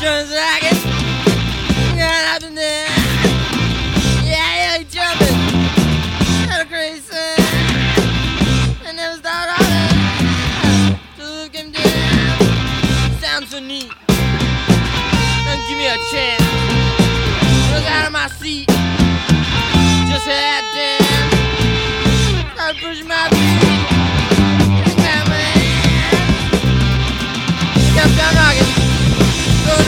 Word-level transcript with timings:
Jones 0.00 0.30
Rocket. 0.30 0.80
Got 0.80 0.89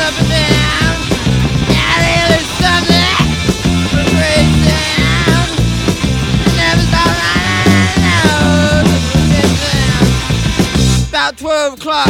up 0.03 0.19
and 0.19 0.29
down. 0.29 0.95
Down. 4.67 5.47
Never. 6.59 6.87
About 11.09 11.39
12 11.39 11.75
o'clock. 11.75 12.09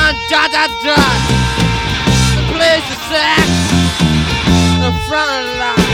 On 0.00 0.14
dot 0.30 0.50
dot 0.50 0.70
dot. 0.84 1.20
The 2.36 2.42
place 2.54 2.86
is 2.88 3.00
sacked. 3.10 3.56
The 4.80 4.90
front 5.08 5.46
lot. 5.58 5.85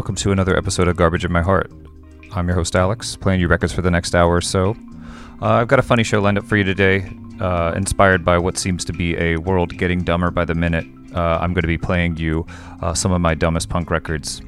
Welcome 0.00 0.14
to 0.14 0.32
another 0.32 0.56
episode 0.56 0.88
of 0.88 0.96
Garbage 0.96 1.26
in 1.26 1.30
My 1.30 1.42
Heart. 1.42 1.70
I'm 2.32 2.48
your 2.48 2.54
host, 2.54 2.74
Alex, 2.74 3.16
playing 3.16 3.38
you 3.38 3.48
records 3.48 3.70
for 3.70 3.82
the 3.82 3.90
next 3.90 4.14
hour 4.14 4.34
or 4.34 4.40
so. 4.40 4.74
Uh, 5.42 5.56
I've 5.56 5.68
got 5.68 5.78
a 5.78 5.82
funny 5.82 6.04
show 6.04 6.22
lined 6.22 6.38
up 6.38 6.46
for 6.46 6.56
you 6.56 6.64
today, 6.64 7.12
uh, 7.38 7.74
inspired 7.76 8.24
by 8.24 8.38
what 8.38 8.56
seems 8.56 8.82
to 8.86 8.94
be 8.94 9.14
a 9.18 9.36
world 9.36 9.76
getting 9.76 10.02
dumber 10.02 10.30
by 10.30 10.46
the 10.46 10.54
minute. 10.54 10.86
Uh, 11.14 11.36
I'm 11.42 11.52
going 11.52 11.64
to 11.64 11.68
be 11.68 11.76
playing 11.76 12.16
you 12.16 12.46
uh, 12.80 12.94
some 12.94 13.12
of 13.12 13.20
my 13.20 13.34
dumbest 13.34 13.68
punk 13.68 13.90
records. 13.90 14.40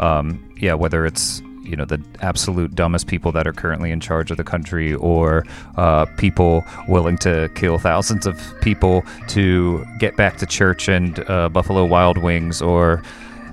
Um, 0.00 0.42
yeah, 0.56 0.72
whether 0.72 1.04
it's 1.04 1.42
you 1.62 1.76
know 1.76 1.84
the 1.84 2.02
absolute 2.22 2.74
dumbest 2.74 3.08
people 3.08 3.30
that 3.32 3.46
are 3.46 3.52
currently 3.52 3.90
in 3.90 4.00
charge 4.00 4.30
of 4.30 4.38
the 4.38 4.44
country, 4.44 4.94
or 4.94 5.44
uh, 5.76 6.06
people 6.16 6.64
willing 6.88 7.18
to 7.18 7.50
kill 7.54 7.76
thousands 7.76 8.24
of 8.24 8.40
people 8.62 9.04
to 9.28 9.84
get 9.98 10.16
back 10.16 10.38
to 10.38 10.46
church 10.46 10.88
and 10.88 11.28
uh, 11.28 11.50
Buffalo 11.50 11.84
Wild 11.84 12.16
Wings, 12.16 12.62
or 12.62 13.02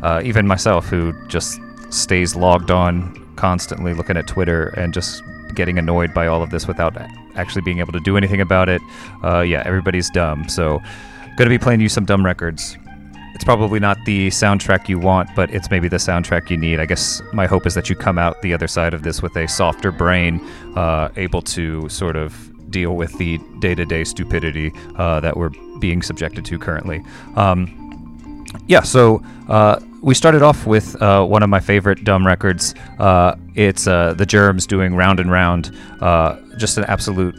uh, 0.06 0.22
even 0.24 0.46
myself 0.46 0.86
who 0.86 1.12
just 1.28 1.60
stays 1.90 2.36
logged 2.36 2.70
on 2.70 3.26
constantly 3.38 3.96
looking 3.96 4.18
at 4.18 4.28
Twitter 4.28 4.68
and 4.78 4.94
just 4.94 5.24
getting 5.56 5.80
annoyed 5.80 6.14
by 6.14 6.28
all 6.28 6.44
of 6.44 6.52
this 6.52 6.68
without 6.68 6.96
actually 7.36 7.64
being 7.64 7.80
able 7.80 7.92
to 7.92 8.00
do 8.00 8.16
anything 8.16 8.40
about 8.40 8.70
it. 8.70 8.82
Uh, 9.24 9.42
yeah, 9.42 9.64
everybody's 9.66 10.12
dumb. 10.12 10.48
So, 10.48 10.80
gonna 11.38 11.50
be 11.50 11.58
playing 11.58 11.82
you 11.82 11.90
some 11.90 12.06
dumb 12.06 12.24
records. 12.24 12.78
It's 13.34 13.44
probably 13.44 13.80
not 13.80 13.98
the 14.06 14.28
soundtrack 14.28 14.88
you 14.88 15.00
want, 15.00 15.30
but 15.36 15.50
it's 15.50 15.72
maybe 15.72 15.88
the 15.88 15.98
soundtrack 15.98 16.52
you 16.52 16.58
need. 16.58 16.80
I 16.80 16.86
guess 16.86 17.22
my 17.34 17.48
hope 17.48 17.66
is 17.66 17.74
that 17.74 17.90
you 17.90 17.96
come 17.96 18.20
out 18.20 18.40
the 18.44 18.54
other 18.54 18.68
side 18.68 18.94
of 18.94 19.02
this 19.02 19.24
with 19.24 19.36
a 19.36 19.48
softer 19.48 19.92
brain, 19.92 20.40
uh, 20.76 21.10
able 21.16 21.42
to 21.42 21.90
sort 21.90 22.16
of 22.16 22.52
deal 22.70 22.96
with 22.96 23.12
the 23.18 23.40
day 23.60 23.74
to 23.74 23.86
day 23.86 24.04
stupidity 24.04 24.72
uh, 24.98 25.20
that 25.22 25.36
we're 25.36 25.52
being 25.80 26.04
subjected 26.04 26.46
to 26.46 26.60
currently. 26.60 27.04
Um, 27.36 27.85
yeah, 28.68 28.82
so 28.82 29.24
uh, 29.48 29.80
we 30.02 30.14
started 30.14 30.42
off 30.42 30.66
with 30.66 31.02
uh, 31.02 31.26
one 31.26 31.44
of 31.44 31.50
my 31.50 31.60
favorite 31.60 32.04
dumb 32.04 32.26
records. 32.26 32.76
Uh, 33.00 33.36
it's 33.56 33.88
uh, 33.88 34.14
the 34.14 34.26
Germs 34.26 34.68
doing 34.68 34.96
Round 34.96 35.20
and 35.20 35.32
Round. 35.32 35.76
Uh, 36.02 36.38
just 36.58 36.78
an 36.78 36.86
absolute 36.86 37.36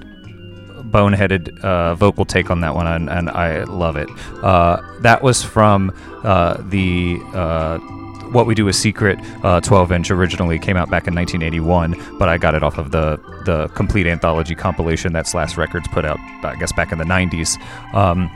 boneheaded 0.91 1.59
uh, 1.61 1.95
vocal 1.95 2.25
take 2.25 2.51
on 2.51 2.61
that 2.61 2.75
one, 2.75 2.87
and, 2.87 3.11
and 3.11 3.31
I 3.31 3.65
love 3.65 3.97
it. 3.97 4.09
That 4.43 5.23
was 5.23 5.43
from 5.43 5.93
the. 6.23 7.19
What 8.27 8.47
we 8.47 8.57
do 8.57 8.67
is 8.67 8.77
secret 8.77 9.21
12 9.63 9.93
inch 9.93 10.11
originally 10.11 10.59
came 10.59 10.77
out 10.77 10.91
back 10.91 11.07
in 11.07 11.15
1981 11.15 11.95
but 12.19 12.29
i 12.29 12.37
got 12.37 12.57
it 12.57 12.63
off 12.65 12.77
of 12.77 12.91
the 12.91 13.21
the 13.45 13.69
complete 13.69 14.05
anthology 14.05 14.57
compilation 14.57 15.13
that 15.13 15.29
slash 15.29 15.57
records 15.57 15.87
put 15.93 16.05
out 16.05 16.19
i 16.43 16.57
guess 16.57 16.73
back 16.73 16.91
in 16.91 16.99
the 16.99 17.05
90s 17.05 17.57
um, 17.95 18.29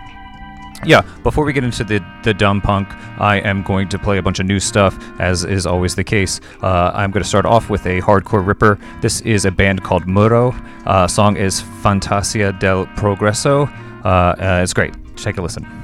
yeah, 0.85 1.03
before 1.23 1.45
we 1.45 1.53
get 1.53 1.65
into 1.65 1.85
the, 1.85 2.05
the 2.23 2.33
dumb 2.33 2.61
punk, 2.61 2.89
I 3.19 3.37
am 3.41 3.63
going 3.63 3.89
to 3.91 3.99
play 3.99 4.19
a 4.19 4.23
bunch 4.23 4.41
of 4.41 4.47
new 4.47 4.61
stuff, 4.61 4.99
as 5.21 5.45
is 5.45 5.67
always 5.67 5.95
the 5.95 6.05
case. 6.05 6.41
Uh, 6.63 6.91
I'm 6.95 7.11
going 7.11 7.23
to 7.23 7.29
start 7.29 7.47
off 7.47 7.71
with 7.71 7.87
a 7.87 8.01
hardcore 8.01 8.47
ripper. 8.47 8.79
This 9.01 9.21
is 9.23 9.45
a 9.45 9.51
band 9.51 9.83
called 9.83 10.07
Muro. 10.07 10.53
Uh, 10.87 11.07
song 11.07 11.37
is 11.37 11.61
Fantasia 11.83 12.53
del 12.53 12.87
Progreso. 12.97 13.69
Uh, 14.05 14.09
uh, 14.09 14.61
it's 14.63 14.73
great. 14.73 14.95
Take 15.17 15.37
a 15.37 15.43
listen. 15.43 15.80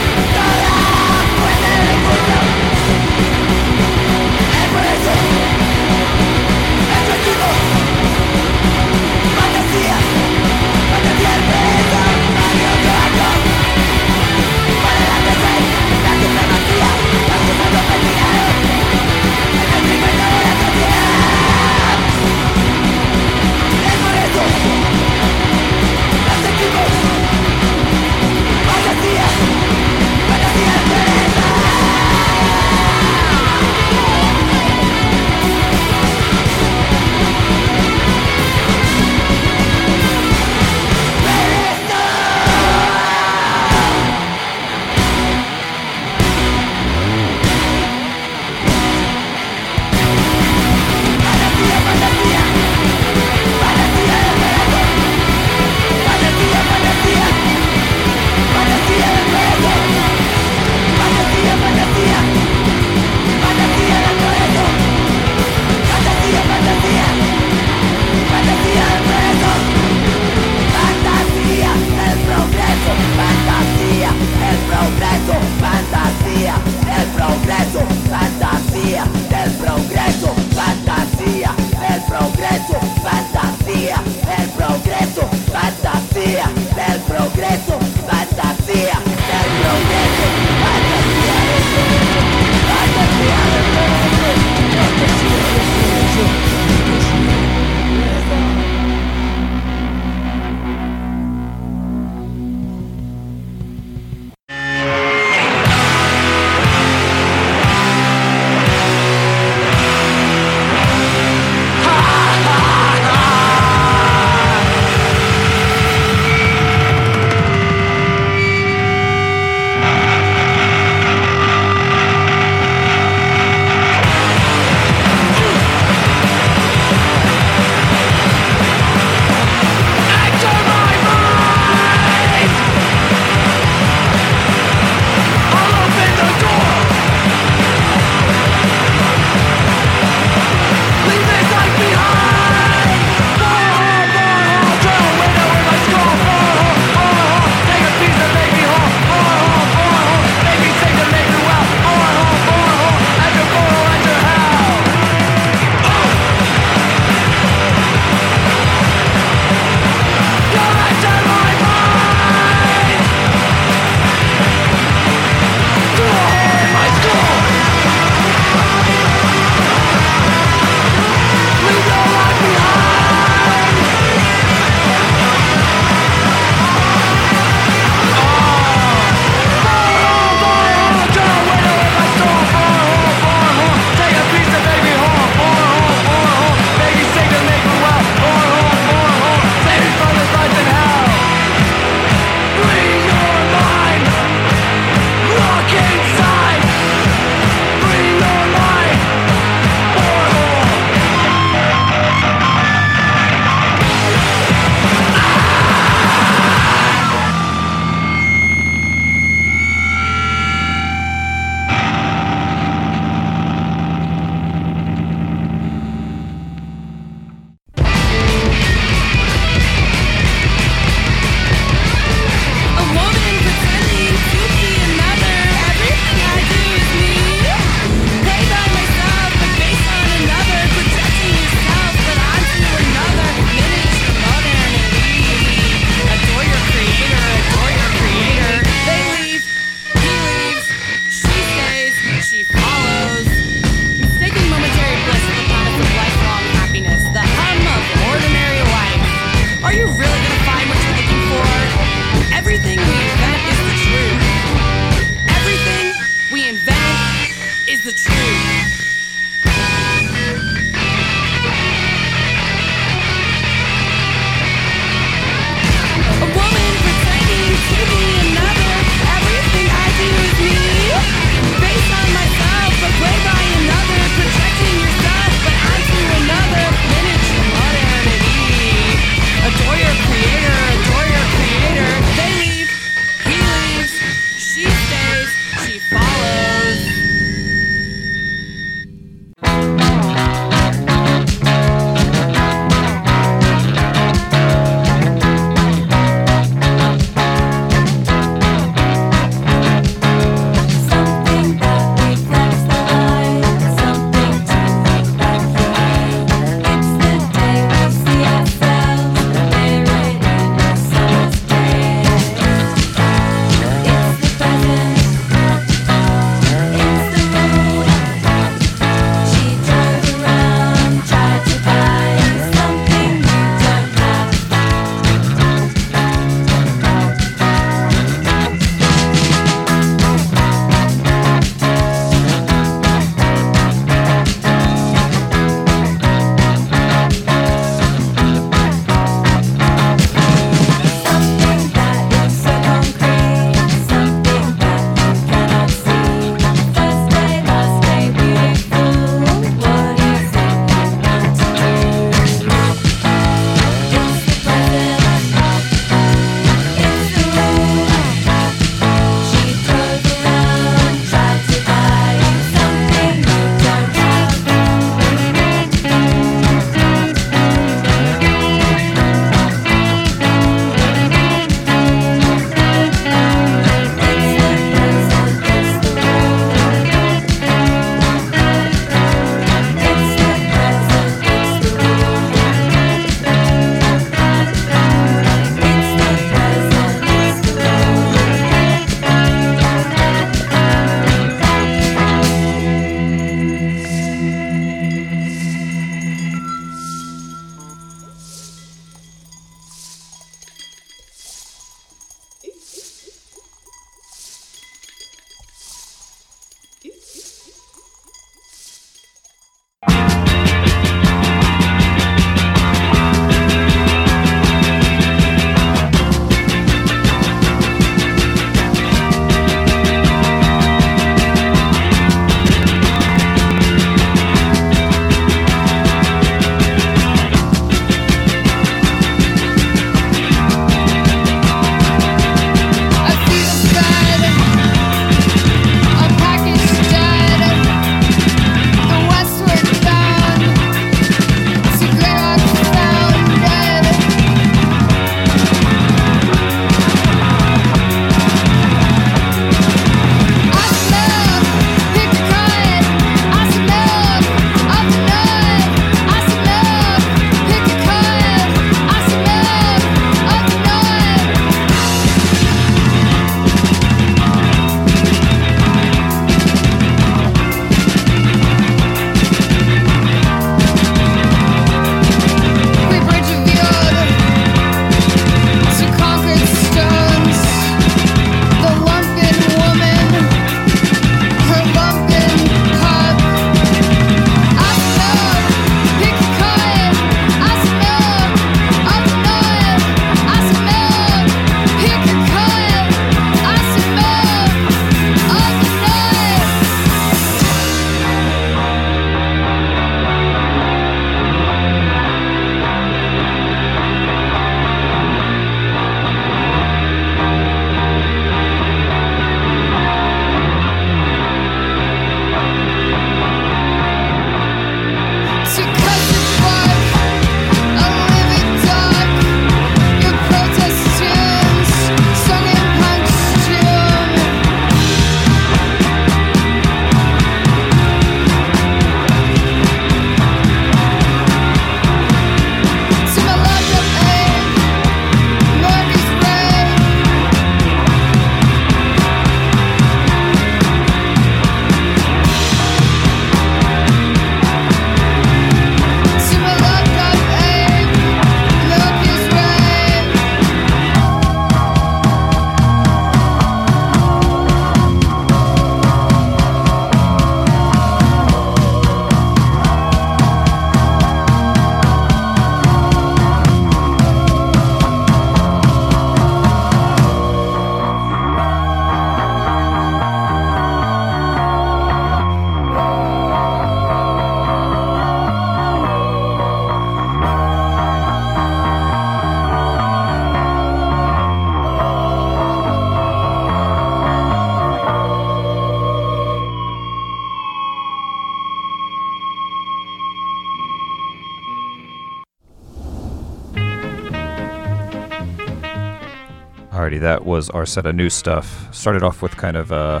That 596.98 597.24
was 597.24 597.50
our 597.50 597.66
set 597.66 597.86
of 597.86 597.94
new 597.94 598.10
stuff. 598.10 598.72
Started 598.74 599.02
off 599.02 599.22
with 599.22 599.36
kind 599.36 599.56
of 599.56 599.72
uh, 599.72 600.00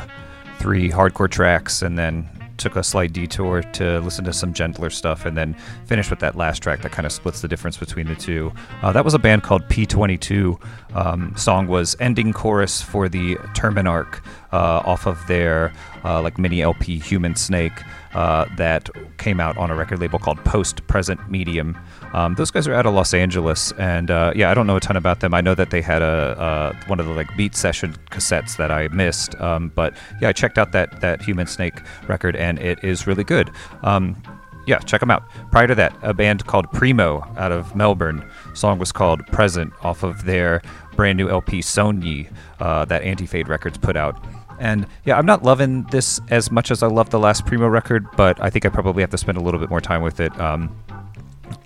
three 0.58 0.90
hardcore 0.90 1.30
tracks 1.30 1.82
and 1.82 1.98
then 1.98 2.28
took 2.58 2.76
a 2.76 2.82
slight 2.82 3.12
detour 3.12 3.62
to 3.62 4.00
listen 4.00 4.24
to 4.24 4.32
some 4.32 4.52
gentler 4.52 4.90
stuff 4.90 5.24
and 5.24 5.36
then 5.36 5.54
finished 5.86 6.10
with 6.10 6.18
that 6.18 6.36
last 6.36 6.62
track 6.62 6.82
that 6.82 6.92
kind 6.92 7.06
of 7.06 7.12
splits 7.12 7.40
the 7.40 7.48
difference 7.48 7.76
between 7.76 8.06
the 8.06 8.16
two. 8.16 8.52
Uh, 8.82 8.92
that 8.92 9.04
was 9.04 9.14
a 9.14 9.18
band 9.18 9.42
called 9.42 9.62
P22. 9.68 10.60
Um, 10.94 11.34
song 11.36 11.68
was 11.68 11.96
ending 12.00 12.32
chorus 12.32 12.82
for 12.82 13.08
the 13.08 13.36
Terminarch 13.54 14.20
uh, 14.52 14.82
off 14.84 15.06
of 15.06 15.24
their 15.26 15.72
uh, 16.04 16.20
like 16.20 16.38
mini 16.38 16.60
LP 16.60 16.98
Human 16.98 17.36
Snake 17.36 17.80
uh, 18.14 18.46
that 18.56 18.88
came 19.18 19.40
out 19.40 19.56
on 19.58 19.70
a 19.70 19.74
record 19.74 20.00
label 20.00 20.18
called 20.18 20.42
Post 20.44 20.86
Present 20.86 21.30
Medium. 21.30 21.78
Um, 22.12 22.34
those 22.34 22.50
guys 22.50 22.66
are 22.66 22.74
out 22.74 22.86
of 22.86 22.94
Los 22.94 23.12
Angeles, 23.12 23.72
and 23.72 24.10
uh, 24.10 24.32
yeah, 24.34 24.50
I 24.50 24.54
don't 24.54 24.66
know 24.66 24.76
a 24.76 24.80
ton 24.80 24.96
about 24.96 25.20
them. 25.20 25.34
I 25.34 25.40
know 25.40 25.54
that 25.54 25.70
they 25.70 25.82
had 25.82 26.02
a 26.02 26.76
one 26.86 27.00
of 27.00 27.06
the 27.06 27.12
like 27.12 27.34
beat 27.36 27.54
session 27.54 27.94
cassettes 28.10 28.56
that 28.56 28.70
I 28.70 28.88
missed, 28.88 29.34
um, 29.40 29.70
but 29.74 29.94
yeah, 30.20 30.28
I 30.28 30.32
checked 30.32 30.58
out 30.58 30.72
that 30.72 31.00
that 31.00 31.22
Human 31.22 31.46
Snake 31.46 31.74
record, 32.06 32.36
and 32.36 32.58
it 32.58 32.82
is 32.82 33.06
really 33.06 33.24
good. 33.24 33.50
Um, 33.82 34.20
yeah, 34.68 34.78
check 34.80 35.00
them 35.00 35.10
out. 35.10 35.24
Prior 35.50 35.66
to 35.66 35.74
that, 35.76 35.96
a 36.02 36.12
band 36.12 36.46
called 36.46 36.70
Primo 36.72 37.26
out 37.38 37.52
of 37.52 37.74
Melbourne. 37.74 38.22
Song 38.52 38.78
was 38.78 38.92
called 38.92 39.26
Present 39.28 39.72
off 39.82 40.02
of 40.02 40.26
their 40.26 40.60
brand 40.94 41.16
new 41.16 41.28
LP 41.30 41.60
Sogni 41.60 42.30
uh, 42.60 42.84
that 42.84 43.02
Anti 43.02 43.24
Fade 43.24 43.48
Records 43.48 43.78
put 43.78 43.96
out. 43.96 44.22
And 44.58 44.86
yeah, 45.04 45.16
I'm 45.16 45.26
not 45.26 45.42
loving 45.42 45.84
this 45.84 46.20
as 46.30 46.50
much 46.50 46.70
as 46.70 46.82
I 46.82 46.88
love 46.88 47.10
the 47.10 47.18
last 47.18 47.46
Primo 47.46 47.68
record, 47.68 48.06
but 48.16 48.42
I 48.42 48.50
think 48.50 48.66
I 48.66 48.68
probably 48.68 49.02
have 49.02 49.10
to 49.10 49.18
spend 49.18 49.38
a 49.38 49.40
little 49.40 49.60
bit 49.60 49.70
more 49.70 49.80
time 49.80 50.02
with 50.02 50.20
it. 50.20 50.38
Um, 50.40 50.76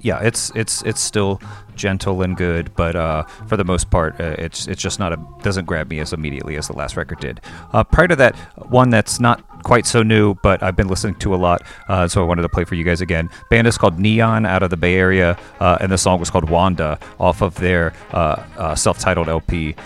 yeah, 0.00 0.20
it's 0.20 0.50
it's 0.54 0.82
it's 0.82 1.00
still 1.00 1.40
gentle 1.74 2.22
and 2.22 2.36
good, 2.36 2.74
but 2.76 2.96
uh, 2.96 3.24
for 3.46 3.56
the 3.56 3.64
most 3.64 3.90
part, 3.90 4.20
uh, 4.20 4.36
it's 4.38 4.66
it's 4.66 4.82
just 4.82 4.98
not 4.98 5.12
a 5.12 5.26
doesn't 5.42 5.64
grab 5.64 5.88
me 5.88 6.00
as 6.00 6.12
immediately 6.12 6.56
as 6.56 6.68
the 6.68 6.72
last 6.72 6.96
record 6.96 7.20
did. 7.20 7.40
Uh, 7.72 7.84
prior 7.84 8.08
to 8.08 8.16
that, 8.16 8.36
one 8.68 8.90
that's 8.90 9.20
not 9.20 9.62
quite 9.62 9.86
so 9.86 10.02
new, 10.02 10.34
but 10.42 10.62
I've 10.62 10.76
been 10.76 10.88
listening 10.88 11.14
to 11.16 11.34
a 11.34 11.36
lot, 11.36 11.62
uh, 11.88 12.08
so 12.08 12.22
I 12.22 12.26
wanted 12.26 12.42
to 12.42 12.48
play 12.48 12.64
for 12.64 12.74
you 12.74 12.84
guys 12.84 13.00
again. 13.00 13.30
Band 13.48 13.66
is 13.66 13.78
called 13.78 13.98
Neon 13.98 14.44
out 14.44 14.62
of 14.62 14.70
the 14.70 14.76
Bay 14.76 14.96
Area, 14.96 15.38
uh, 15.60 15.78
and 15.80 15.90
the 15.90 15.98
song 15.98 16.18
was 16.18 16.30
called 16.30 16.50
Wanda 16.50 16.98
off 17.20 17.42
of 17.42 17.54
their 17.56 17.92
uh, 18.10 18.74
self-titled 18.74 19.28
LP, 19.28 19.76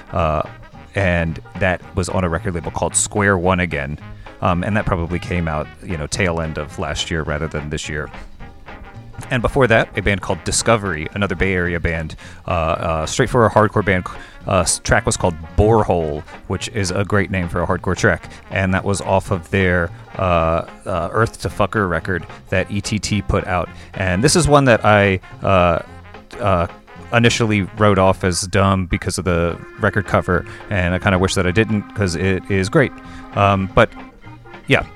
and 0.96 1.38
that 1.60 1.80
was 1.94 2.08
on 2.08 2.24
a 2.24 2.28
record 2.28 2.54
label 2.54 2.72
called 2.72 2.96
Square 2.96 3.38
One 3.38 3.60
Again. 3.60 3.98
Um, 4.40 4.64
and 4.64 4.76
that 4.76 4.84
probably 4.84 5.18
came 5.18 5.46
out, 5.46 5.66
you 5.82 5.96
know, 5.96 6.06
tail 6.06 6.40
end 6.40 6.58
of 6.58 6.78
last 6.78 7.10
year 7.10 7.22
rather 7.22 7.46
than 7.46 7.70
this 7.70 7.88
year. 7.88 8.10
And 9.30 9.40
before 9.40 9.66
that, 9.66 9.96
a 9.96 10.02
band 10.02 10.20
called 10.20 10.42
Discovery, 10.44 11.08
another 11.14 11.34
Bay 11.34 11.54
Area 11.54 11.80
band, 11.80 12.16
uh, 12.46 12.50
uh, 12.50 13.06
straight 13.06 13.30
for 13.30 13.46
a 13.46 13.50
hardcore 13.50 13.84
band. 13.84 14.06
Uh, 14.46 14.64
track 14.84 15.06
was 15.06 15.16
called 15.16 15.34
Borehole, 15.56 16.20
which 16.48 16.68
is 16.68 16.90
a 16.90 17.04
great 17.04 17.30
name 17.30 17.48
for 17.48 17.62
a 17.62 17.66
hardcore 17.66 17.96
track, 17.96 18.30
and 18.50 18.72
that 18.74 18.84
was 18.84 19.00
off 19.00 19.30
of 19.30 19.50
their 19.50 19.90
uh, 20.16 20.68
uh, 20.84 21.08
Earth 21.12 21.40
to 21.40 21.48
Fucker 21.48 21.88
record 21.88 22.26
that 22.50 22.70
ETT 22.70 23.26
put 23.26 23.46
out. 23.46 23.68
And 23.94 24.22
this 24.22 24.36
is 24.36 24.46
one 24.46 24.66
that 24.66 24.84
I 24.84 25.18
uh, 25.42 25.82
initially 27.12 27.62
wrote 27.78 27.98
off 27.98 28.24
as 28.24 28.42
dumb 28.42 28.86
because 28.86 29.18
of 29.18 29.24
the 29.24 29.58
record 29.80 30.06
cover, 30.06 30.46
and 30.70 30.94
I 30.94 30.98
kind 30.98 31.14
of 31.14 31.20
wish 31.20 31.34
that 31.34 31.46
I 31.46 31.52
didn't 31.52 31.82
because 31.88 32.14
it 32.14 32.48
is 32.50 32.68
great. 32.68 32.92
Um, 33.34 33.70
but 33.74 33.90
yeah, 34.66 34.86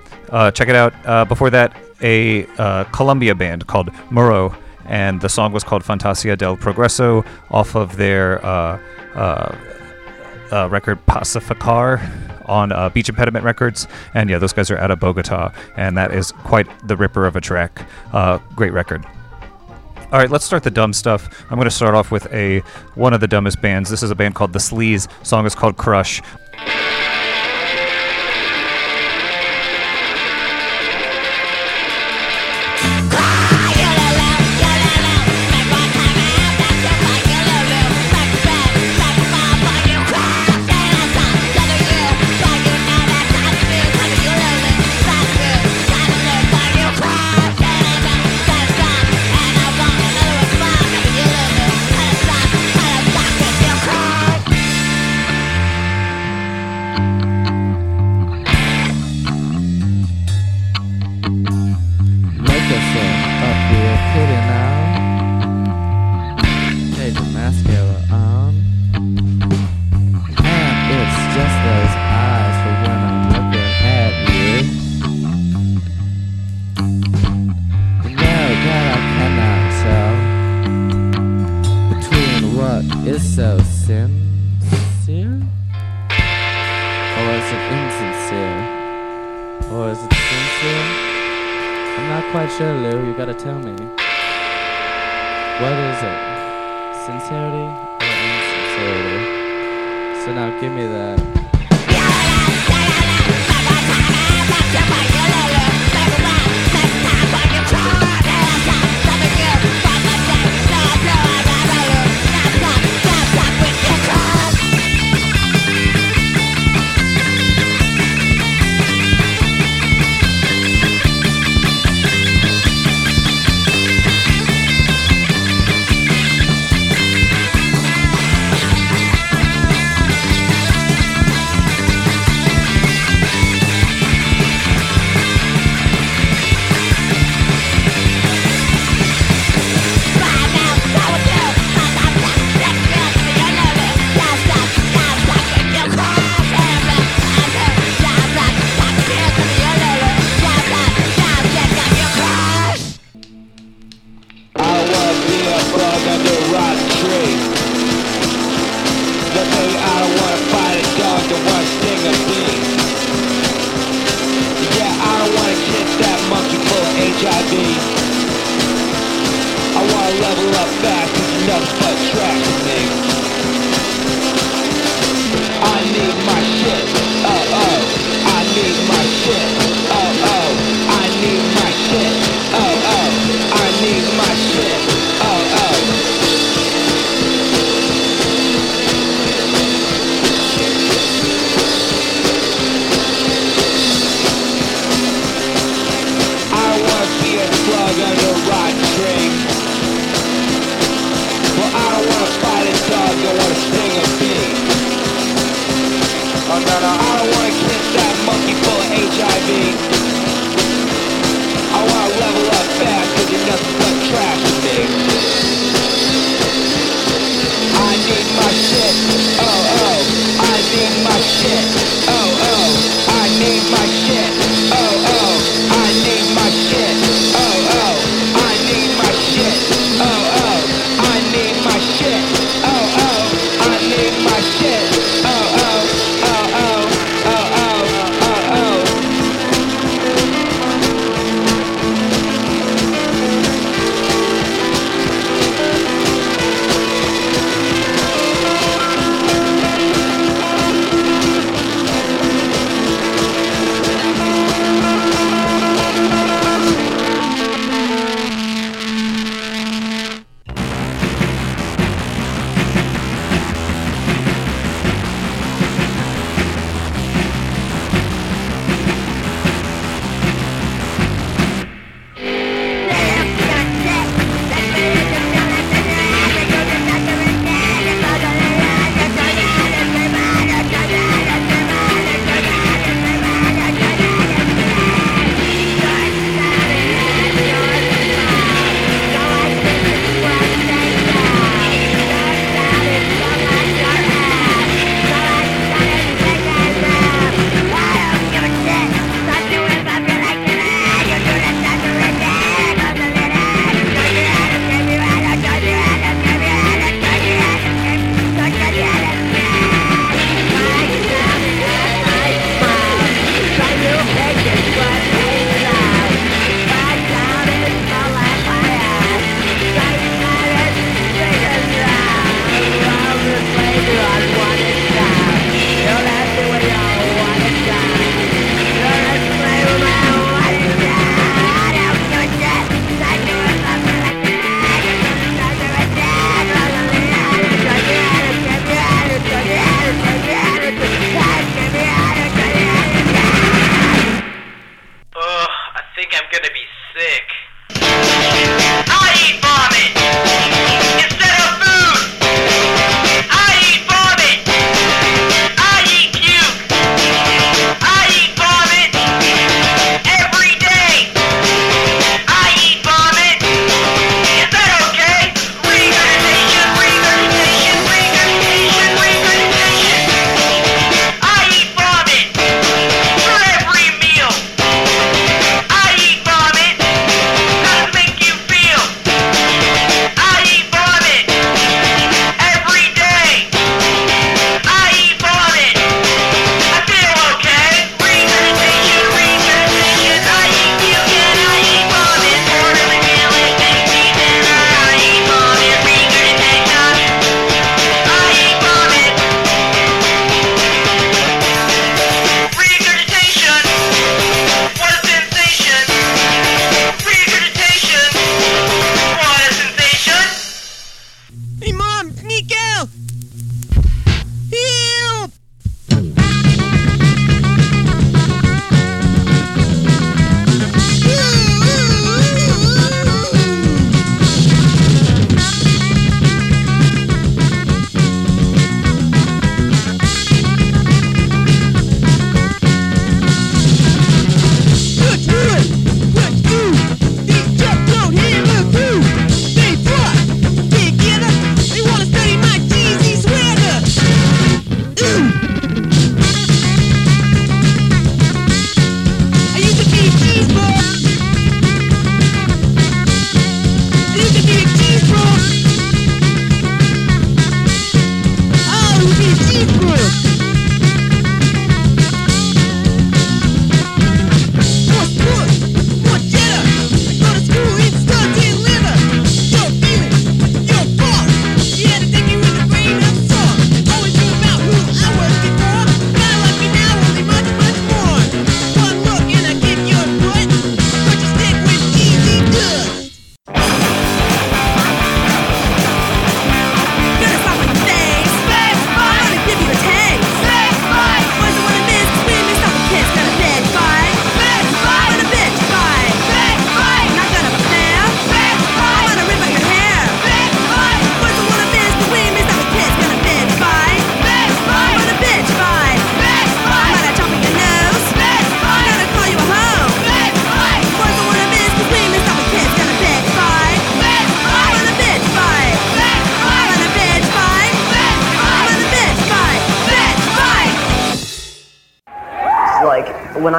check 0.53 0.69
it 0.69 0.77
out. 0.77 1.29
before 1.29 1.51
that, 1.51 1.77
a 2.03 2.47
uh, 2.59 3.35
band 3.35 3.67
called 3.67 3.91
Muro, 4.11 4.55
and 4.87 5.21
the 5.21 5.29
song 5.29 5.53
was 5.53 5.65
called 5.65 5.85
Fantasia 5.85 6.37
del 6.37 6.57
Progreso 6.57 7.25
off 7.51 7.75
of 7.77 7.97
their 7.97 8.45
uh, 8.45 8.81
uh, 9.15 9.57
uh 10.53 10.69
record 10.69 11.05
Pacificar 11.07 12.01
on 12.47 12.73
uh, 12.73 12.89
Beach 12.89 13.09
Impediment 13.09 13.45
Records. 13.45 13.87
And 14.15 14.29
yeah, 14.29 14.39
those 14.39 14.53
guys 14.53 14.71
are 14.71 14.79
out 14.79 14.91
of 14.91 14.99
Bogota, 14.99 15.53
and 15.77 15.97
that 15.97 16.13
is 16.13 16.33
quite 16.33 16.67
the 16.87 16.97
ripper 16.97 17.27
of 17.27 17.37
a 17.37 17.41
track. 17.41 17.87
Uh, 18.13 18.39
great 18.57 18.73
record. 18.73 19.07
All 20.13 20.19
right, 20.19 20.29
let's 20.29 20.45
start 20.45 20.65
the 20.65 20.73
dumb 20.73 20.93
stuff. 20.93 21.45
I'm 21.51 21.57
going 21.57 21.69
to 21.69 21.71
start 21.71 21.95
off 21.95 22.11
with 22.11 22.27
a 22.33 22.61
one 22.97 23.15
of 23.15 23.21
the 23.21 23.29
dumbest 23.29 23.63
bands. 23.63 23.89
This 23.89 24.03
is 24.03 24.11
a 24.11 24.17
band 24.17 24.35
called 24.35 24.53
The 24.53 24.59
Sleaze. 24.59 25.07
Song 25.25 25.47
is 25.47 25.55
called 25.55 25.77
Crush. 25.77 26.21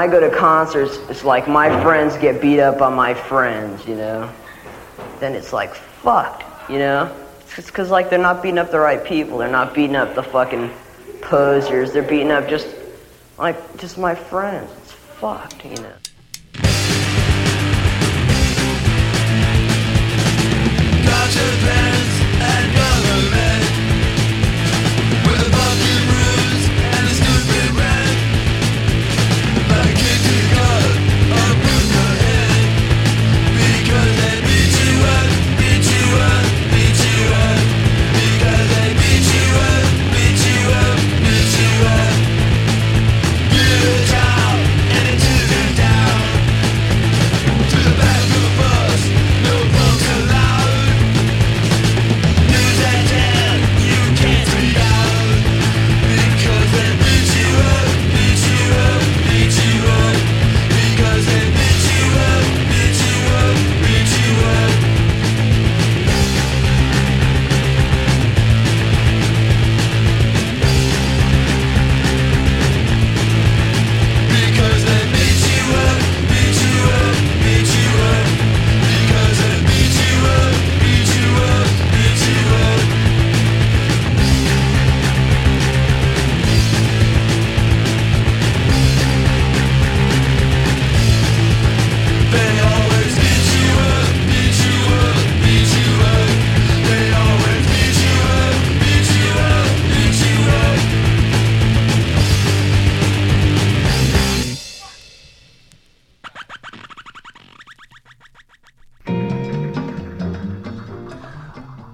I 0.02 0.08
go 0.08 0.20
to 0.20 0.36
concerts, 0.36 0.98
it's 1.12 1.24
like 1.24 1.48
my 1.48 1.70
friends 1.84 2.18
get 2.18 2.42
beat 2.42 2.60
up 2.60 2.82
on 2.82 2.96
my 2.96 3.14
friends, 3.14 3.86
you 3.86 3.94
know. 3.94 4.34
Then 5.20 5.36
it's 5.36 5.54
like 5.54 5.76
fucked, 5.76 6.44
you 6.68 6.80
know. 6.80 7.16
It's 7.56 7.68
because 7.68 7.92
like 7.92 8.10
they're 8.10 8.18
not 8.18 8.42
beating 8.42 8.58
up 8.58 8.72
the 8.72 8.80
right 8.80 9.06
people. 9.06 9.38
They're 9.38 9.48
not 9.48 9.76
beating 9.76 9.96
up 9.96 10.16
the 10.16 10.24
fucking 10.24 10.72
posers. 11.22 11.94
They're 11.94 12.02
beating 12.02 12.32
up 12.32 12.50
just 12.50 12.68
like 13.38 13.78
just 13.78 14.00
my 14.00 14.16
friends. 14.16 14.72
It's 14.80 14.92
fucked, 14.92 15.64
you 15.66 15.76
know. 15.76 15.94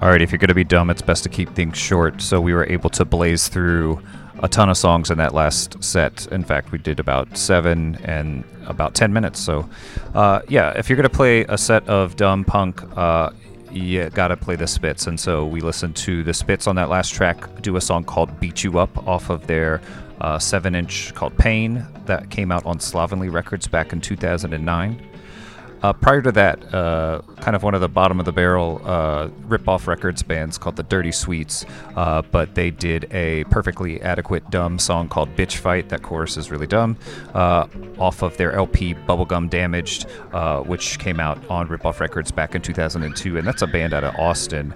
All 0.08 0.14
right, 0.14 0.22
if 0.22 0.32
you're 0.32 0.40
going 0.40 0.48
to 0.48 0.56
be 0.56 0.64
dumb, 0.64 0.90
it's 0.90 1.02
best 1.02 1.24
to 1.24 1.30
keep 1.30 1.50
things 1.50 1.78
short. 1.78 2.22
So 2.22 2.40
we 2.40 2.54
were 2.54 2.66
able 2.68 2.90
to 2.92 3.04
blaze 3.04 3.50
through 3.50 4.02
a 4.40 4.48
ton 4.48 4.70
of 4.70 4.78
songs 4.78 5.12
in 5.12 5.18
that 5.18 5.34
last 5.34 5.84
set. 5.84 6.28
In 6.28 6.46
fact, 6.46 6.72
we 6.72 6.78
did 6.78 7.02
about 7.02 7.38
seven 7.38 7.98
and 8.06 8.46
about 8.68 8.96
10 8.96 9.12
minutes. 9.12 9.38
So, 9.38 9.70
uh, 10.16 10.44
yeah, 10.48 10.72
if 10.78 10.88
you're 10.88 10.96
going 10.96 11.10
to 11.10 11.14
play 11.14 11.42
a 11.50 11.58
set 11.58 11.86
of 11.90 12.16
dumb 12.16 12.46
punk, 12.46 12.82
uh, 12.98 13.32
you 13.70 14.10
got 14.12 14.30
to 14.30 14.38
play 14.38 14.56
the 14.56 14.66
Spits. 14.66 15.08
And 15.08 15.20
so 15.20 15.46
we 15.46 15.60
listened 15.60 15.98
to 15.98 16.24
the 16.24 16.34
Spits 16.34 16.68
on 16.68 16.78
that 16.78 16.88
last 16.88 17.14
track 17.14 17.62
do 17.62 17.76
a 17.76 17.82
song 17.82 18.06
called 18.06 18.40
Beat 18.40 18.64
You 18.64 18.80
Up 18.80 19.06
off 19.06 19.30
of 19.30 19.46
their 19.48 19.82
uh, 20.22 20.40
seven 20.40 20.74
inch 20.74 21.14
called 21.16 21.38
Pain 21.38 21.86
that 22.06 22.30
came 22.30 22.50
out 22.50 22.66
on 22.66 22.80
Slovenly 22.80 23.28
Records 23.28 23.68
back 23.68 23.92
in 23.92 24.00
2009. 24.00 25.07
Uh, 25.82 25.94
prior 25.94 26.22
to 26.22 26.32
that, 26.32 26.74
uh, 26.74 27.22
kind 27.40 27.56
of 27.56 27.62
one 27.62 27.76
of 27.76 27.82
the 27.82 27.88
bottom 27.88 28.20
of 28.20 28.26
the 28.26 28.32
barrel 28.32 28.82
uh, 28.84 29.30
rip-off 29.48 29.88
records 29.88 30.24
bands 30.24 30.58
called 30.58 30.76
the 30.76 30.84
Dirty 30.84 31.12
Sweets, 31.12 31.66
uh, 31.96 32.22
but 32.24 32.56
they 32.56 32.72
did 32.72 33.08
a 33.14 33.44
perfectly 33.46 34.02
adequate 34.02 34.50
dumb 34.50 34.80
song 34.80 35.08
called 35.08 35.36
"Bitch 35.36 35.58
Fight." 35.58 35.90
That 35.90 36.02
chorus 36.02 36.36
is 36.36 36.50
really 36.50 36.68
dumb, 36.68 36.98
uh, 37.34 37.68
off 38.00 38.24
of 38.24 38.36
their 38.38 38.54
LP 38.54 38.96
"Bubblegum 38.96 39.50
Damaged," 39.50 40.08
uh, 40.34 40.62
which 40.62 40.98
came 40.98 41.20
out 41.20 41.40
on 41.50 41.68
Rip-Off 41.68 42.02
Records 42.02 42.32
back 42.32 42.56
in 42.56 42.62
2002, 42.62 43.38
and 43.38 43.48
that's 43.48 43.62
a 43.62 43.68
band 43.68 43.94
out 43.94 44.04
of 44.04 44.16
Austin. 44.16 44.74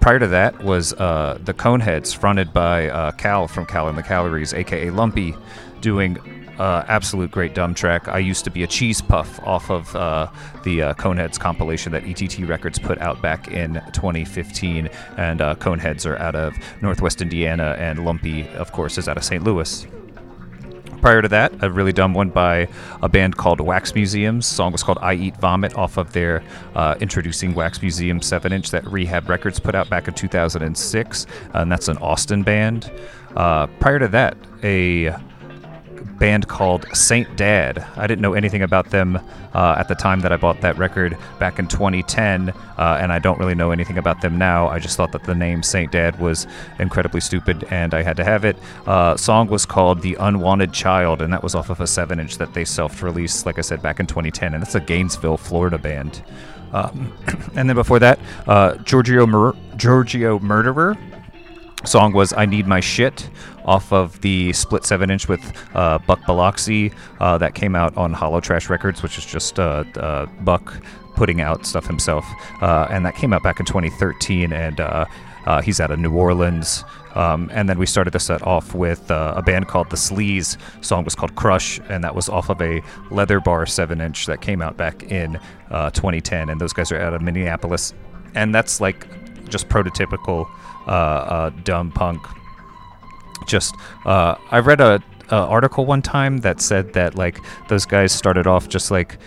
prior 0.00 0.18
to 0.18 0.26
that 0.26 0.62
was 0.62 0.90
the 0.90 1.54
Coneheads, 1.56 2.16
fronted 2.16 2.52
by 2.52 3.12
Cal 3.18 3.46
from 3.46 3.66
Cal 3.66 3.88
and 3.88 3.98
the 3.98 4.02
Calories, 4.02 4.54
aka 4.54 4.90
Lumpy, 4.90 5.36
doing 5.80 6.18
uh, 6.60 6.84
absolute 6.88 7.30
great 7.30 7.54
dumb 7.54 7.72
track. 7.72 8.06
I 8.06 8.18
used 8.18 8.44
to 8.44 8.50
be 8.50 8.62
a 8.62 8.66
cheese 8.66 9.00
puff 9.00 9.40
off 9.44 9.70
of 9.70 9.96
uh, 9.96 10.30
the 10.62 10.82
uh, 10.82 10.94
Coneheads 10.94 11.40
compilation 11.40 11.90
that 11.92 12.04
ETT 12.04 12.46
Records 12.46 12.78
put 12.78 12.98
out 12.98 13.22
back 13.22 13.48
in 13.48 13.80
2015. 13.92 14.90
And 15.16 15.40
uh, 15.40 15.54
Coneheads 15.54 16.04
are 16.04 16.18
out 16.18 16.34
of 16.34 16.54
Northwest 16.82 17.22
Indiana, 17.22 17.76
and 17.78 18.04
Lumpy, 18.04 18.46
of 18.50 18.72
course, 18.72 18.98
is 18.98 19.08
out 19.08 19.16
of 19.16 19.24
St. 19.24 19.42
Louis. 19.42 19.86
Prior 21.00 21.22
to 21.22 21.28
that, 21.28 21.50
a 21.64 21.70
really 21.70 21.94
dumb 21.94 22.12
one 22.12 22.28
by 22.28 22.68
a 23.02 23.08
band 23.08 23.38
called 23.38 23.62
Wax 23.62 23.94
Museums. 23.94 24.46
The 24.46 24.54
song 24.54 24.72
was 24.72 24.82
called 24.82 24.98
I 25.00 25.14
Eat 25.14 25.38
Vomit 25.38 25.74
off 25.76 25.96
of 25.96 26.12
their 26.12 26.42
uh, 26.74 26.94
Introducing 27.00 27.54
Wax 27.54 27.80
Museum 27.80 28.20
7 28.20 28.52
inch 28.52 28.70
that 28.70 28.84
Rehab 28.86 29.30
Records 29.30 29.58
put 29.58 29.74
out 29.74 29.88
back 29.88 30.08
in 30.08 30.14
2006. 30.14 31.26
and 31.54 31.72
that's 31.72 31.88
an 31.88 31.96
Austin 31.98 32.42
band. 32.42 32.92
Uh, 33.34 33.66
prior 33.78 33.98
to 33.98 34.08
that, 34.08 34.36
a 34.62 35.16
band 36.18 36.48
called 36.48 36.86
Saint 36.92 37.36
Dad. 37.36 37.84
I 37.96 38.06
didn't 38.06 38.20
know 38.20 38.34
anything 38.34 38.62
about 38.62 38.90
them 38.90 39.16
uh, 39.54 39.76
at 39.78 39.88
the 39.88 39.94
time 39.94 40.20
that 40.20 40.32
I 40.32 40.36
bought 40.36 40.60
that 40.60 40.76
record 40.78 41.16
back 41.38 41.58
in 41.58 41.66
2010, 41.66 42.50
uh, 42.50 42.98
and 43.00 43.12
I 43.12 43.18
don't 43.18 43.38
really 43.38 43.54
know 43.54 43.70
anything 43.70 43.98
about 43.98 44.20
them 44.20 44.38
now. 44.38 44.68
I 44.68 44.78
just 44.78 44.96
thought 44.96 45.12
that 45.12 45.24
the 45.24 45.34
name 45.34 45.62
Saint 45.62 45.92
Dad 45.92 46.18
was 46.20 46.46
incredibly 46.78 47.20
stupid, 47.20 47.64
and 47.70 47.94
I 47.94 48.02
had 48.02 48.16
to 48.18 48.24
have 48.24 48.44
it. 48.44 48.56
Uh, 48.86 49.16
song 49.16 49.48
was 49.48 49.66
called 49.66 50.02
The 50.02 50.14
Unwanted 50.14 50.72
Child, 50.72 51.22
and 51.22 51.32
that 51.32 51.42
was 51.42 51.54
off 51.54 51.70
of 51.70 51.80
a 51.80 51.86
7 51.86 52.20
inch 52.20 52.38
that 52.38 52.54
they 52.54 52.64
self 52.64 53.02
released, 53.02 53.46
like 53.46 53.58
I 53.58 53.62
said, 53.62 53.82
back 53.82 54.00
in 54.00 54.06
2010, 54.06 54.54
and 54.54 54.62
that's 54.62 54.74
a 54.74 54.80
Gainesville, 54.80 55.36
Florida 55.36 55.78
band. 55.78 56.22
Um, 56.72 57.12
and 57.54 57.68
then 57.68 57.76
before 57.76 57.98
that, 57.98 58.18
uh, 58.46 58.76
Giorgio, 58.76 59.26
Mur- 59.26 59.56
Giorgio 59.76 60.38
Murderer 60.38 60.96
song 61.84 62.12
was 62.12 62.32
I 62.32 62.46
Need 62.46 62.66
My 62.66 62.80
Shit 62.80 63.30
off 63.64 63.92
of 63.92 64.20
the 64.20 64.52
split 64.52 64.84
7 64.84 65.10
inch 65.10 65.28
with 65.28 65.40
uh, 65.74 65.98
Buck 65.98 66.24
Biloxi 66.26 66.92
uh, 67.20 67.38
that 67.38 67.54
came 67.54 67.74
out 67.74 67.96
on 67.96 68.12
Hollow 68.12 68.40
Trash 68.40 68.68
Records, 68.68 69.02
which 69.02 69.18
is 69.18 69.24
just 69.24 69.58
uh, 69.58 69.84
uh 69.96 70.26
Buck 70.42 70.82
putting 71.14 71.40
out 71.40 71.66
stuff 71.66 71.86
himself. 71.86 72.24
Uh, 72.62 72.86
and 72.90 73.04
that 73.04 73.14
came 73.14 73.32
out 73.32 73.42
back 73.42 73.60
in 73.60 73.66
2013, 73.66 74.52
and 74.52 74.80
uh, 74.80 75.04
he's 75.62 75.80
out 75.80 75.90
of 75.90 75.98
New 75.98 76.12
Orleans. 76.12 76.84
Um, 77.14 77.50
and 77.52 77.68
then 77.68 77.78
we 77.78 77.86
started 77.86 78.12
the 78.12 78.20
set 78.20 78.42
off 78.46 78.74
with 78.74 79.10
a 79.10 79.42
band 79.44 79.68
called 79.68 79.90
The 79.90 79.96
Sleaze. 79.96 80.56
Song 80.82 81.04
was 81.04 81.14
called 81.14 81.34
Crush, 81.34 81.80
and 81.88 82.02
that 82.04 82.14
was 82.14 82.28
off 82.28 82.48
of 82.48 82.62
a 82.62 82.80
Leather 83.10 83.40
Bar 83.40 83.66
7 83.66 84.00
inch 84.00 84.26
that 84.26 84.40
came 84.40 84.62
out 84.62 84.76
back 84.76 85.02
in 85.04 85.32
2010. 85.70 86.48
And 86.48 86.60
those 86.60 86.72
guys 86.72 86.90
are 86.90 87.00
out 87.00 87.12
of 87.12 87.20
Minneapolis. 87.20 87.92
And 88.34 88.54
that's 88.54 88.80
like 88.80 89.06
just 89.50 89.68
prototypical 89.68 90.48
dumb 90.86 91.92
punk. 91.92 92.22
Just 93.46 93.74
uh, 94.04 94.36
I 94.50 94.60
read 94.60 94.80
a, 94.80 95.02
a 95.30 95.36
article 95.36 95.86
one 95.86 96.02
time 96.02 96.38
that 96.38 96.60
said 96.60 96.92
that 96.92 97.14
like 97.14 97.38
those 97.68 97.84
guys 97.86 98.12
started 98.12 98.46
off 98.46 98.68
just 98.68 98.90
like 98.90 99.18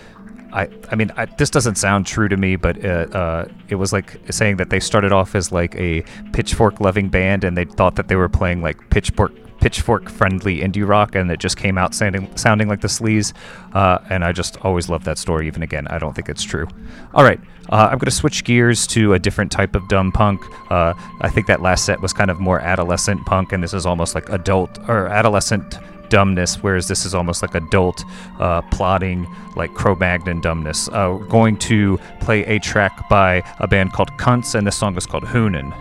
I, 0.54 0.68
I 0.88 0.94
mean, 0.94 1.10
I, 1.16 1.26
this 1.26 1.50
doesn't 1.50 1.74
sound 1.74 2.06
true 2.06 2.28
to 2.28 2.36
me, 2.36 2.54
but 2.54 2.82
uh, 2.84 2.88
uh, 2.88 3.48
it 3.68 3.74
was 3.74 3.92
like 3.92 4.20
saying 4.30 4.58
that 4.58 4.70
they 4.70 4.78
started 4.78 5.10
off 5.10 5.34
as 5.34 5.50
like 5.50 5.74
a 5.74 6.02
pitchfork 6.32 6.78
loving 6.78 7.08
band 7.08 7.42
and 7.42 7.56
they 7.56 7.64
thought 7.64 7.96
that 7.96 8.06
they 8.06 8.14
were 8.14 8.28
playing 8.28 8.62
like 8.62 8.88
pitchfork 8.88 9.32
pitchfork 9.64 10.10
friendly 10.10 10.58
indie 10.60 10.86
rock 10.86 11.14
and 11.14 11.30
it 11.30 11.40
just 11.40 11.56
came 11.56 11.78
out 11.78 11.94
sounding 11.94 12.28
sounding 12.36 12.68
like 12.68 12.82
the 12.82 12.86
sleaze 12.86 13.32
uh, 13.72 13.96
and 14.10 14.22
i 14.22 14.30
just 14.30 14.58
always 14.58 14.90
love 14.90 15.04
that 15.04 15.16
story 15.16 15.46
even 15.46 15.62
again 15.62 15.86
i 15.88 15.96
don't 15.96 16.12
think 16.12 16.28
it's 16.28 16.42
true 16.42 16.68
all 17.14 17.24
right 17.24 17.40
uh, 17.70 17.88
i'm 17.90 17.96
going 17.96 18.00
to 18.04 18.10
switch 18.10 18.44
gears 18.44 18.86
to 18.86 19.14
a 19.14 19.18
different 19.18 19.50
type 19.50 19.74
of 19.74 19.88
dumb 19.88 20.12
punk 20.12 20.38
uh, 20.70 20.92
i 21.22 21.30
think 21.30 21.46
that 21.46 21.62
last 21.62 21.86
set 21.86 21.98
was 22.02 22.12
kind 22.12 22.30
of 22.30 22.38
more 22.38 22.60
adolescent 22.60 23.24
punk 23.24 23.54
and 23.54 23.62
this 23.62 23.72
is 23.72 23.86
almost 23.86 24.14
like 24.14 24.28
adult 24.28 24.78
or 24.86 25.08
adolescent 25.08 25.78
dumbness, 26.10 26.62
whereas 26.62 26.86
this 26.86 27.06
is 27.06 27.14
almost 27.14 27.40
like 27.40 27.54
adult 27.54 28.04
uh, 28.38 28.60
plotting, 28.70 29.26
like 29.56 29.72
Cro-Magnon 29.72 30.42
dumbness. 30.42 30.86
Uh, 30.88 31.16
we're 31.18 31.26
going 31.26 31.56
to 31.60 31.98
play 32.20 32.44
a 32.44 32.60
track 32.60 33.08
by 33.08 33.42
a 33.58 33.66
band 33.66 33.94
called 33.94 34.10
Cunts, 34.18 34.54
and 34.54 34.66
this 34.66 34.76
song 34.76 34.96
is 34.96 35.06
called 35.06 35.24
Hoonin'. 35.24 35.72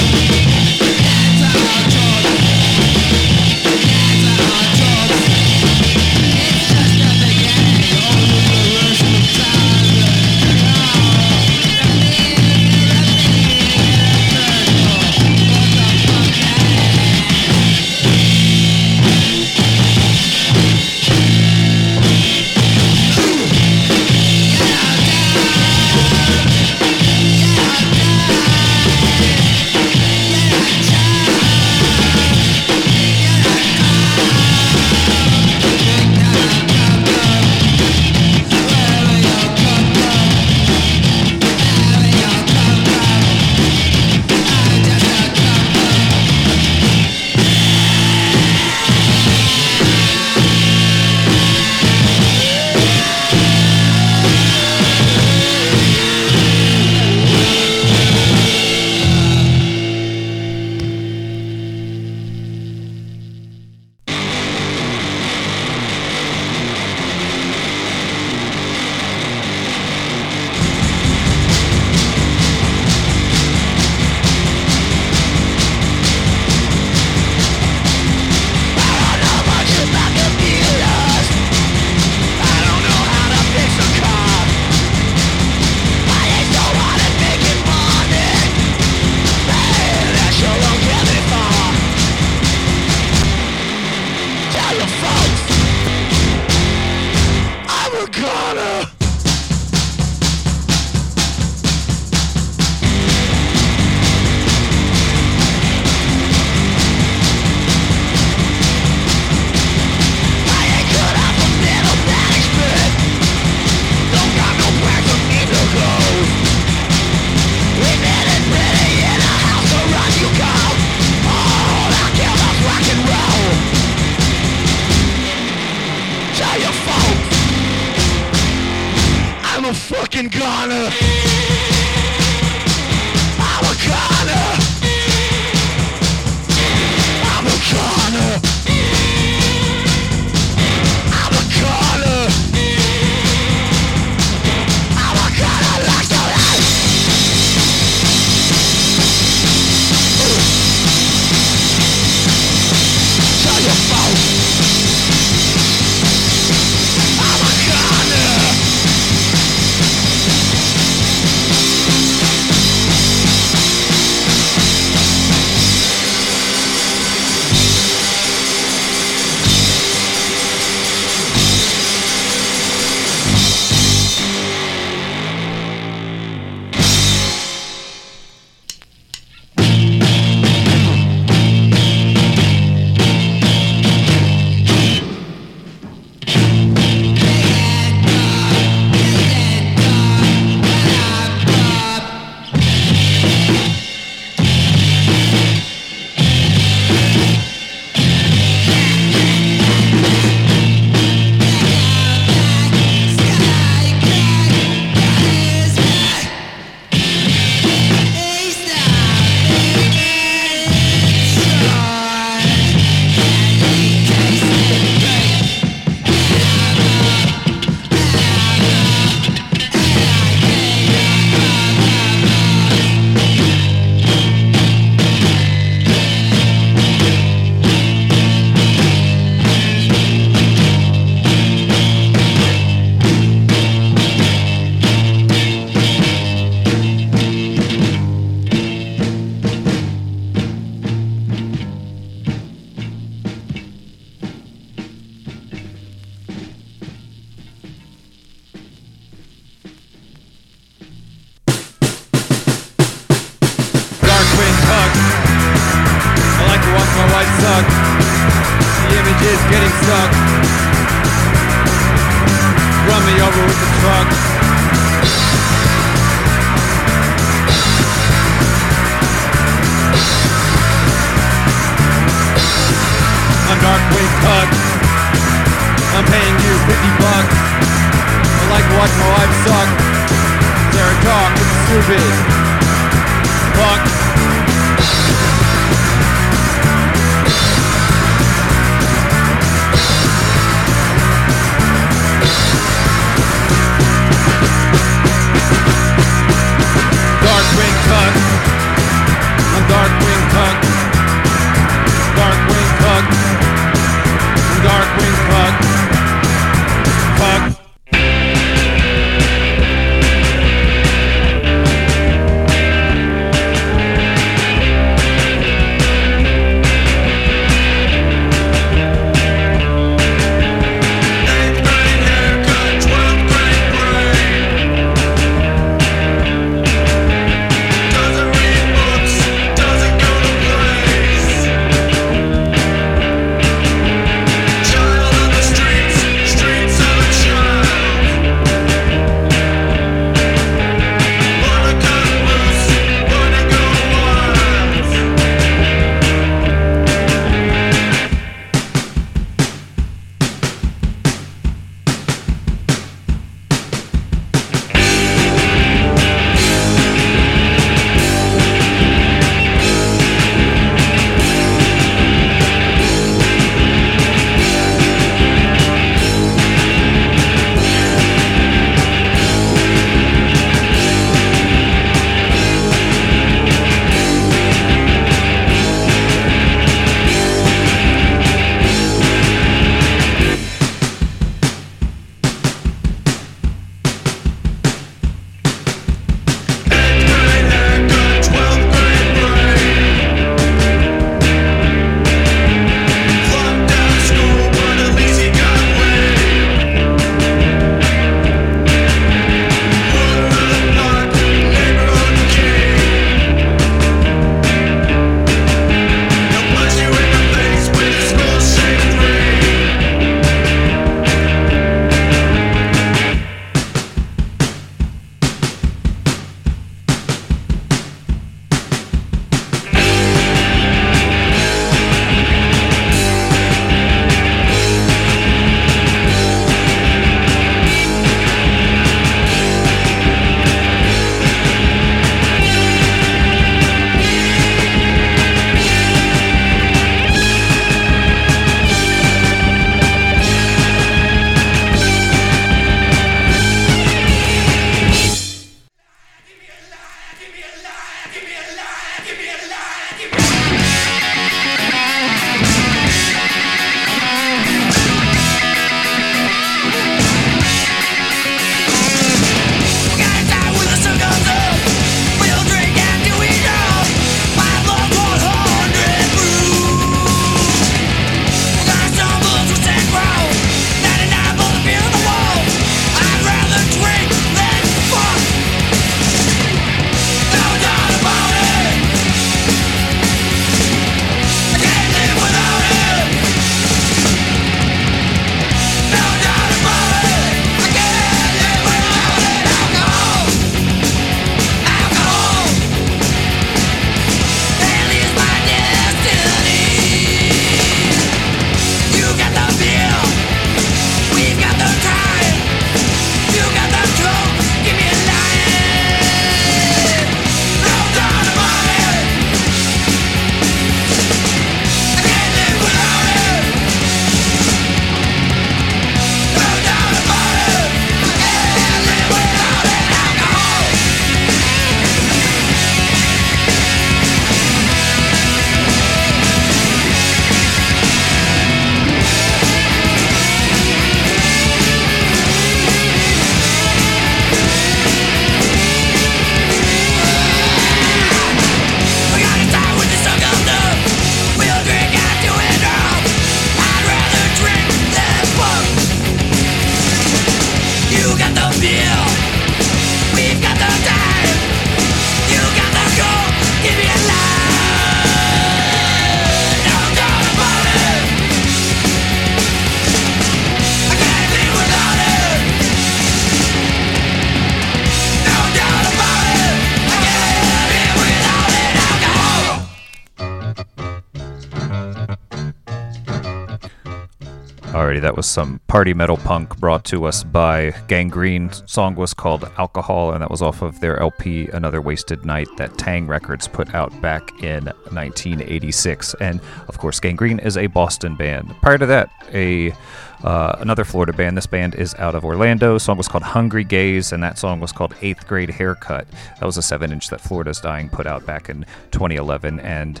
That 575.02 575.16
was 575.16 575.26
some 575.26 575.60
party 575.66 575.94
metal 575.94 576.16
punk 576.16 576.56
brought 576.58 576.84
to 576.84 577.06
us 577.06 577.24
by 577.24 577.74
Gang 577.88 578.06
Green. 578.06 578.52
Song 578.52 578.94
was 578.94 579.12
called 579.12 579.50
Alcohol, 579.58 580.12
and 580.12 580.22
that 580.22 580.30
was 580.30 580.40
off 580.40 580.62
of 580.62 580.78
their 580.78 580.96
LP 581.00 581.48
Another 581.48 581.80
Wasted 581.80 582.24
Night 582.24 582.46
that 582.56 582.70
Taang! 582.74 583.08
Records 583.08 583.48
put 583.48 583.74
out 583.74 584.00
back 584.00 584.30
in 584.44 584.66
1986. 584.92 586.14
And 586.20 586.40
of 586.68 586.78
course, 586.78 587.00
Gang 587.00 587.16
Green 587.16 587.40
is 587.40 587.56
a 587.56 587.66
Boston 587.66 588.14
band. 588.14 588.54
Prior 588.62 588.78
to 588.78 588.86
that, 588.86 589.10
a 589.32 589.74
uh, 590.22 590.56
another 590.60 590.84
Florida 590.84 591.12
band. 591.12 591.36
This 591.36 591.46
band 591.46 591.74
is 591.74 591.94
out 591.96 592.14
of 592.14 592.24
Orlando. 592.24 592.78
Song 592.78 592.96
was 592.96 593.08
called 593.08 593.24
Hungry 593.24 593.64
Gaze, 593.64 594.12
and 594.12 594.22
that 594.22 594.38
song 594.38 594.60
was 594.60 594.70
called 594.70 594.94
Eighth 595.02 595.26
Grade 595.26 595.50
Haircut. 595.50 596.06
That 596.38 596.46
was 596.46 596.56
a 596.56 596.62
seven-inch 596.62 597.08
that 597.08 597.20
Florida's 597.20 597.60
Dying 597.60 597.88
put 597.88 598.06
out 598.06 598.24
back 598.24 598.48
in 598.48 598.64
2011, 598.92 599.58
and 599.58 600.00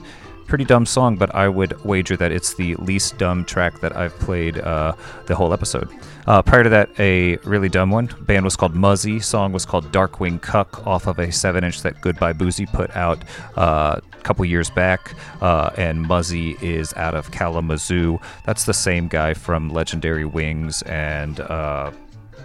pretty 0.52 0.64
dumb 0.66 0.84
song, 0.84 1.16
but 1.16 1.34
I 1.34 1.48
would 1.48 1.82
wager 1.82 2.14
that 2.18 2.30
it's 2.30 2.52
the 2.52 2.74
least 2.74 3.16
dumb 3.16 3.42
track 3.42 3.80
that 3.80 3.96
I've 3.96 4.14
played 4.18 4.58
uh, 4.58 4.92
the 5.24 5.34
whole 5.34 5.54
episode. 5.54 5.88
Uh, 6.26 6.42
prior 6.42 6.62
to 6.62 6.68
that, 6.68 6.90
a 6.98 7.36
really 7.38 7.70
dumb 7.70 7.90
one. 7.90 8.10
Band 8.20 8.44
was 8.44 8.54
called 8.54 8.74
Muzzy. 8.74 9.18
Song 9.18 9.52
was 9.52 9.64
called 9.64 9.90
Darkwing 9.92 10.42
Cuck 10.42 10.86
off 10.86 11.06
of 11.06 11.18
a 11.18 11.32
7 11.32 11.64
inch 11.64 11.80
that 11.80 11.98
Goodbye 12.02 12.34
Boozy 12.34 12.66
put 12.66 12.94
out 12.94 13.24
uh, 13.56 13.98
a 14.12 14.22
couple 14.24 14.44
years 14.44 14.68
back. 14.68 15.14
Uh, 15.40 15.70
and 15.78 16.06
Muzzy 16.06 16.58
is 16.60 16.92
out 16.98 17.14
of 17.14 17.30
Kalamazoo. 17.30 18.20
That's 18.44 18.64
the 18.64 18.74
same 18.74 19.08
guy 19.08 19.32
from 19.32 19.70
Legendary 19.70 20.26
Wings 20.26 20.82
and 20.82 21.40
uh, 21.40 21.92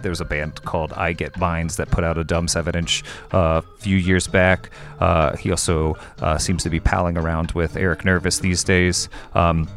there 0.02 0.10
was 0.10 0.20
a 0.20 0.24
band 0.24 0.62
called 0.64 0.92
I 0.92 1.12
Get 1.12 1.36
Minds 1.38 1.76
that 1.76 1.90
put 1.90 2.04
out 2.04 2.18
a 2.18 2.24
dumb 2.24 2.48
seven 2.48 2.74
inch 2.74 3.02
a 3.32 3.36
uh, 3.36 3.60
few 3.78 3.96
years 3.96 4.26
back. 4.26 4.70
Uh, 5.00 5.36
he 5.36 5.50
also 5.50 5.96
uh, 6.20 6.38
seems 6.38 6.62
to 6.64 6.70
be 6.70 6.80
palling 6.80 7.16
around 7.16 7.52
with 7.52 7.76
Eric 7.76 8.04
Nervous 8.04 8.38
these 8.38 8.64
days. 8.64 9.08
Um, 9.34 9.68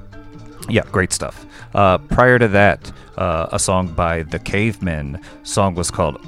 yeah, 0.70 0.84
great 0.92 1.12
stuff. 1.12 1.46
Uh, 1.74 1.98
prior 1.98 2.38
to 2.38 2.48
that, 2.50 2.92
uh, 3.18 3.48
a 3.52 3.60
song 3.60 3.88
by 3.94 4.24
The 4.24 4.40
Cavemen. 4.40 5.20
Song 5.44 5.76
was 5.76 5.90
called 5.92 6.20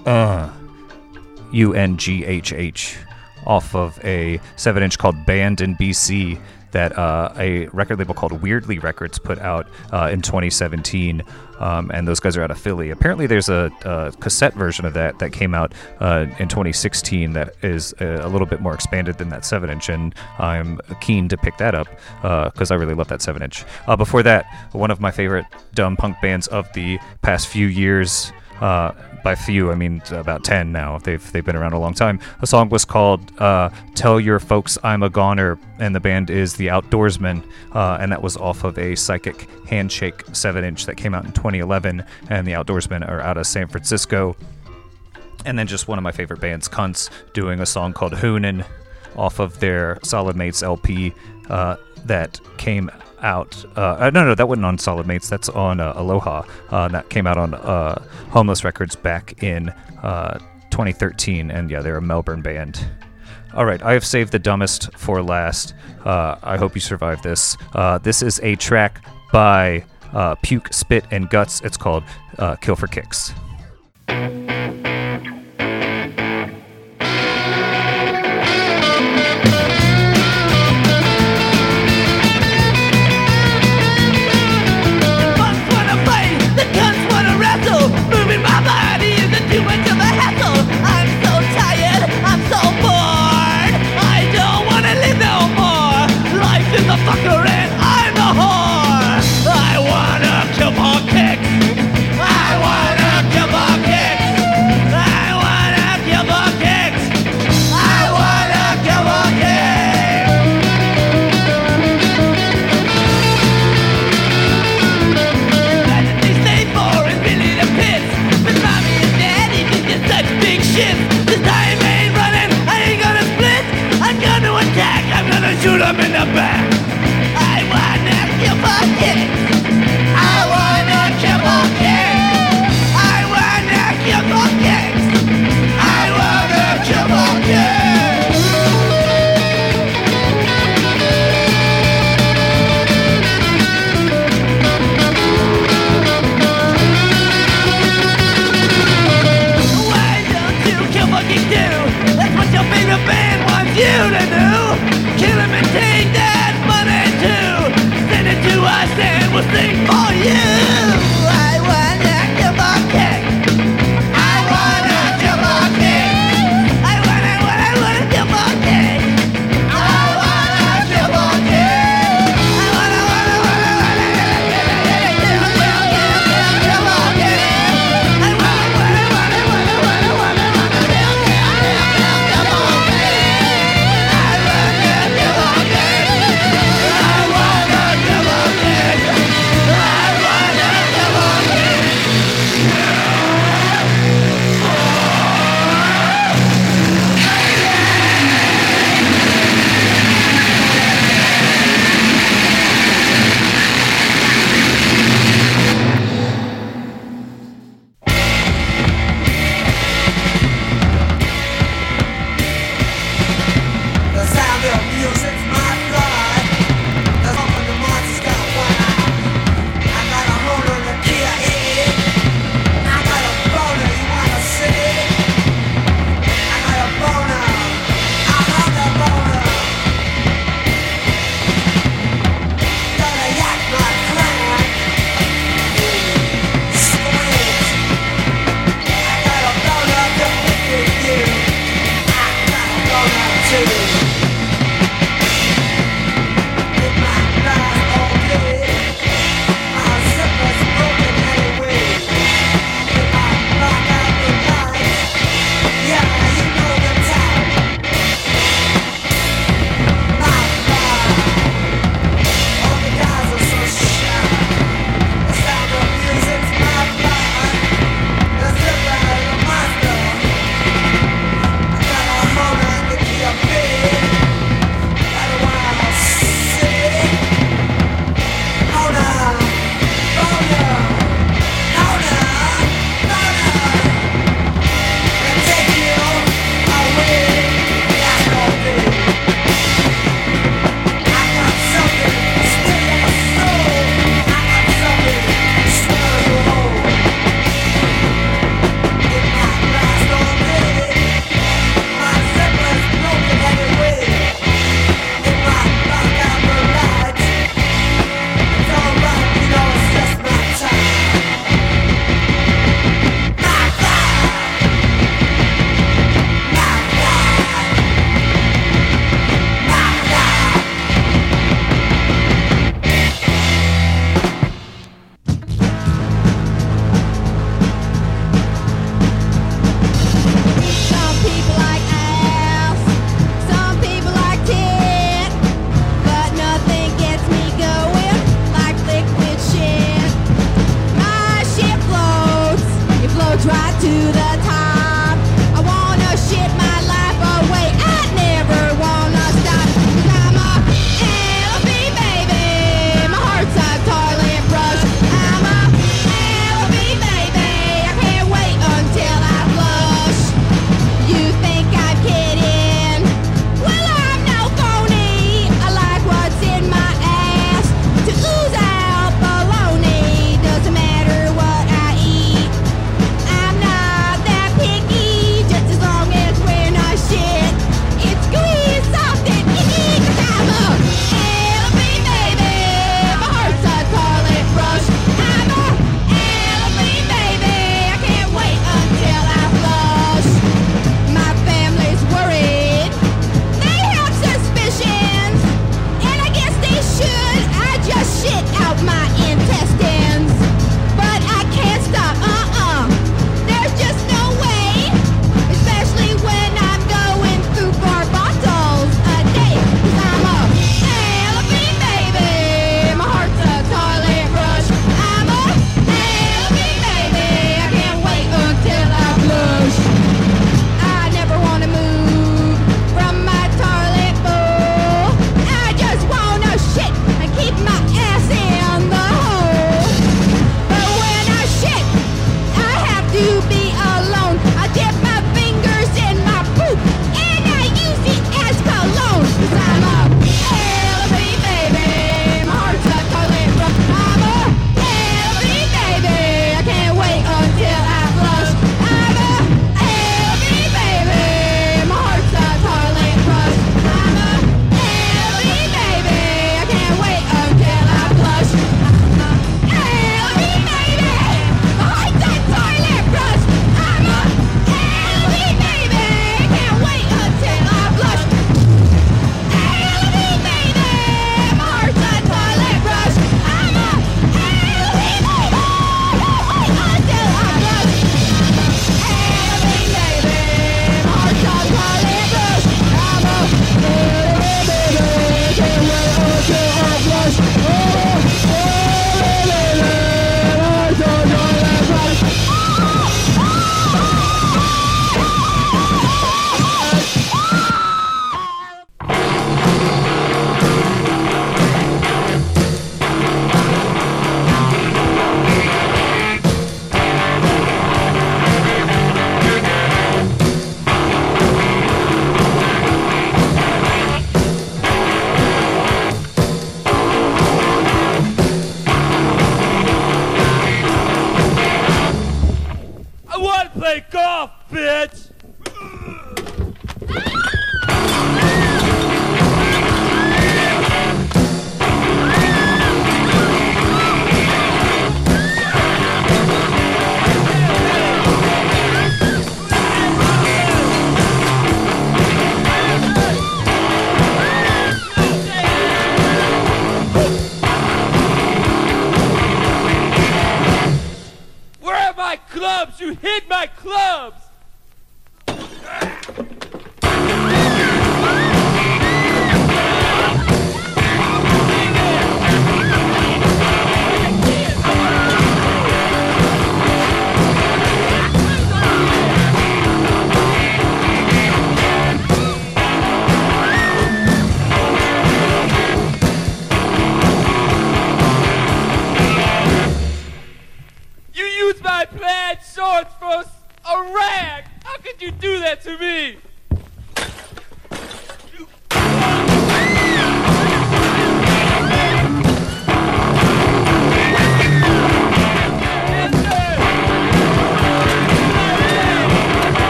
U 1.52 1.74
N 1.74 1.98
G 1.98 2.26
H 2.26 2.52
H, 2.52 2.98
off 3.46 3.76
of 3.76 4.04
a 4.04 4.40
seven 4.56 4.84
inch 4.84 4.98
called 4.98 5.26
Band 5.26 5.62
in 5.62 5.76
BC 5.76 6.40
that 6.74 6.98
uh, 6.98 7.34
a 7.38 7.68
record 7.68 7.98
label 8.00 8.14
called 8.14 8.42
Weirdly 8.42 8.78
Records 8.78 9.18
put 9.18 9.40
out 9.40 9.68
uh, 9.92 10.10
in 10.12 10.22
2017 10.22 11.24
um, 11.60 11.92
and 11.94 12.08
those 12.08 12.20
guys 12.20 12.36
are 12.36 12.44
out 12.44 12.52
of 12.52 12.60
Philly. 12.60 12.90
Apparently, 12.90 13.26
there's 13.26 13.48
a, 13.48 13.72
a 13.86 14.12
cassette 14.20 14.54
version 14.54 14.86
of 14.86 14.94
that 14.94 15.20
that 15.20 15.32
came 15.32 15.54
out 15.54 15.74
uh, 16.00 16.26
in 16.40 16.48
2016 16.50 17.34
that 17.34 17.56
is 17.62 17.94
a, 18.00 18.26
a, 18.26 18.28
little 18.28 18.48
bit 18.48 18.60
more 18.60 18.74
expanded 18.74 19.18
than 19.18 19.30
that 19.30 19.46
7 19.46 19.70
inch, 19.70 19.88
and 19.88 20.14
I'm 20.40 20.80
keen 21.00 21.30
to 21.30 21.38
pick 21.38 21.58
that 21.58 21.74
up 21.76 21.88
because 22.54 22.72
uh, 22.72 22.76
I 22.76 22.78
really 22.78 22.96
love 22.96 23.08
that 23.08 23.22
7 23.22 23.42
inch. 23.42 23.64
Uh, 23.88 23.96
before 23.96 24.24
that, 24.24 24.46
one 24.74 24.92
of 24.92 25.00
my 25.00 25.12
favorite 25.12 25.46
dumb 25.74 25.96
punk 25.96 26.18
bands 26.22 26.48
of 26.48 26.72
the 26.74 27.00
past 27.22 27.48
few 27.48 27.68
years. 27.68 28.32
Uh, 28.60 28.92
by 29.24 29.36
few, 29.36 29.72
I 29.72 29.76
mean 29.76 30.02
about 30.12 30.44
10 30.44 30.72
now. 30.72 30.98
They've, 31.00 31.32
they've 31.32 31.44
been 31.46 31.56
around 31.56 31.74
a 31.74 31.80
long 31.80 31.94
time. 31.94 32.20
The 32.42 32.48
song 32.48 32.70
was 32.70 32.86
called 32.86 33.32
uh, 33.40 33.70
Tell 33.96 34.20
Your 34.20 34.40
Folks 34.40 34.78
I'm 34.84 35.02
a 35.02 35.10
Goner, 35.10 35.58
and 35.80 35.96
the 35.96 36.00
band 36.00 36.30
is 36.30 36.56
The 36.56 36.68
Outdoorsmen, 36.68 37.44
uh, 37.74 37.98
and 38.00 38.12
that 38.12 38.22
was 38.22 38.36
off 38.38 38.64
of 38.64 38.78
a 38.78 38.96
Psychic 38.96 39.50
Handshake 39.68 40.24
7 40.34 40.64
inch 40.64 40.86
that 40.86 40.96
came 40.96 41.16
out 41.16 41.26
in 41.26 41.32
2011, 41.32 42.04
and 42.30 42.48
The 42.48 42.52
Outdoorsmen 42.52 43.08
are 43.08 43.22
out 43.22 43.38
of 43.38 43.48
San 43.48 43.68
Francisco. 43.68 44.36
And 45.46 45.58
then 45.58 45.68
just 45.68 45.88
one 45.88 45.98
of 45.98 46.04
my 46.04 46.12
favorite 46.12 46.42
bands, 46.42 46.68
Cunts, 46.68 47.10
doing 47.34 47.60
a 47.60 47.66
song 47.66 47.94
called 47.94 48.14
Hoonin' 48.14 48.66
off 49.16 49.40
of 49.40 49.60
their 49.60 50.00
Solid 50.04 50.36
Mates 50.36 50.64
LP 50.64 51.14
uh, 51.50 51.78
that 52.06 52.40
came 52.58 52.90
out. 53.24 53.66
Uh, 53.76 53.98
uh, 54.00 54.12
no, 54.14 54.26
no, 54.26 54.36
that 54.36 54.48
wasn't 54.48 54.66
on 54.66 54.78
Solid 54.78 55.08
Mates. 55.08 55.30
That's 55.30 55.50
on 55.50 55.80
uh, 55.80 55.94
Aloha. 55.96 56.44
Uh, 56.70 56.88
that 56.90 57.10
came 57.10 57.26
out 57.26 57.38
on 57.38 57.54
uh, 57.54 58.04
Homeless 58.30 58.64
Records 58.64 58.96
back 58.96 59.42
in 59.42 59.70
uh, 60.04 60.38
2013. 60.70 61.50
And 61.50 61.72
yeah, 61.72 61.82
they're 61.82 61.98
a 61.98 62.02
Melbourne 62.02 62.42
band. 62.42 62.86
All 63.54 63.66
right, 63.66 63.82
I 63.84 63.94
have 63.94 64.06
saved 64.06 64.32
the 64.32 64.40
dumbest 64.40 64.92
for 64.98 65.22
last. 65.22 65.76
I 66.06 66.58
hope 66.58 66.76
you 66.76 66.82
survive 66.82 67.22
this. 67.22 67.56
this 68.02 68.22
is 68.22 68.40
a 68.42 68.56
track 68.56 69.06
by 69.32 69.86
Puke, 70.42 70.74
Spit, 70.74 71.06
and 71.12 71.30
Guts. 71.30 71.62
It's 71.62 71.78
called 71.78 72.04
Kill 72.62 72.76
for 72.76 72.88
Kicks. 72.88 73.32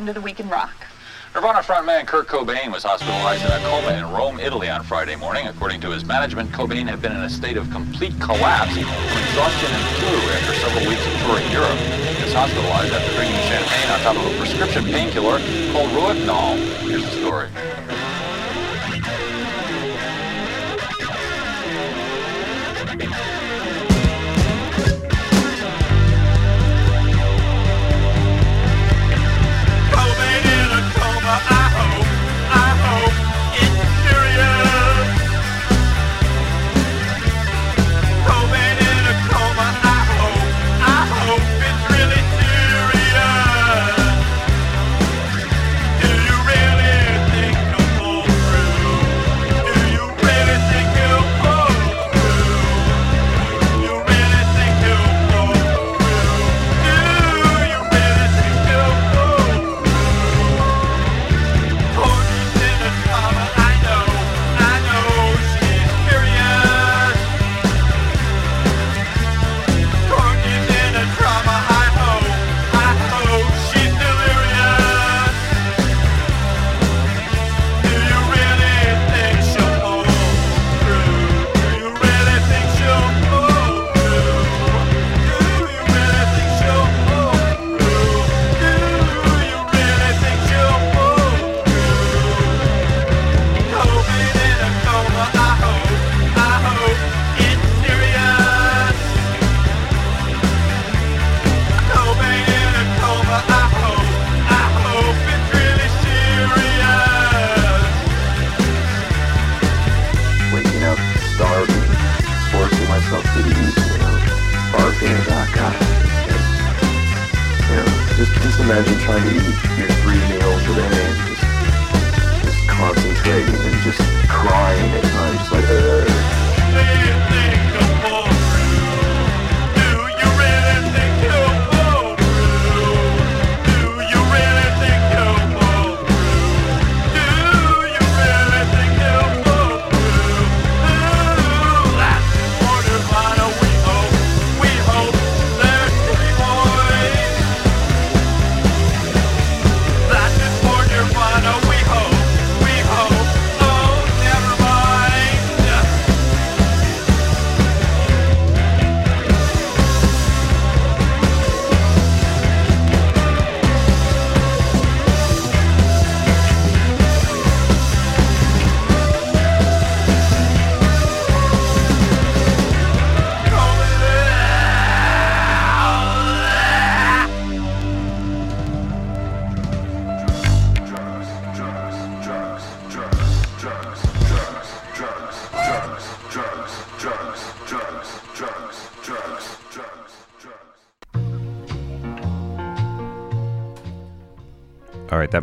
Welcome 0.00 0.14
to 0.14 0.18
the 0.18 0.24
Week 0.24 0.40
in 0.40 0.48
Rock. 0.48 0.72
Nirvana 1.34 1.58
frontman 1.58 2.06
Kurt 2.06 2.26
Cobain 2.26 2.72
was 2.72 2.84
hospitalized 2.84 3.44
in 3.44 3.52
a 3.52 3.58
coma 3.68 3.92
in 3.92 4.10
Rome, 4.10 4.40
Italy 4.40 4.70
on 4.70 4.82
Friday 4.82 5.14
morning. 5.14 5.46
According 5.46 5.82
to 5.82 5.90
his 5.90 6.06
management, 6.06 6.50
Cobain 6.52 6.88
had 6.88 7.02
been 7.02 7.12
in 7.12 7.20
a 7.20 7.28
state 7.28 7.58
of 7.58 7.70
complete 7.70 8.18
collapse 8.18 8.72
from 8.72 8.88
exhaustion 8.88 9.68
and 9.68 9.84
flu 10.00 10.16
after 10.32 10.54
several 10.54 10.88
weeks 10.88 11.04
of 11.04 11.12
touring 11.20 11.52
Europe. 11.52 11.76
He 12.16 12.24
was 12.24 12.32
hospitalized 12.32 12.94
after 12.94 13.12
drinking 13.12 13.44
champagne 13.44 13.90
on 13.92 14.00
top 14.00 14.16
of 14.16 14.24
a 14.24 14.38
prescription 14.38 14.84
painkiller 14.84 15.36
called 15.76 15.90
Rohypnol. 15.92 16.56
Here's 16.88 17.04
the 17.04 17.20
story. 17.20 17.50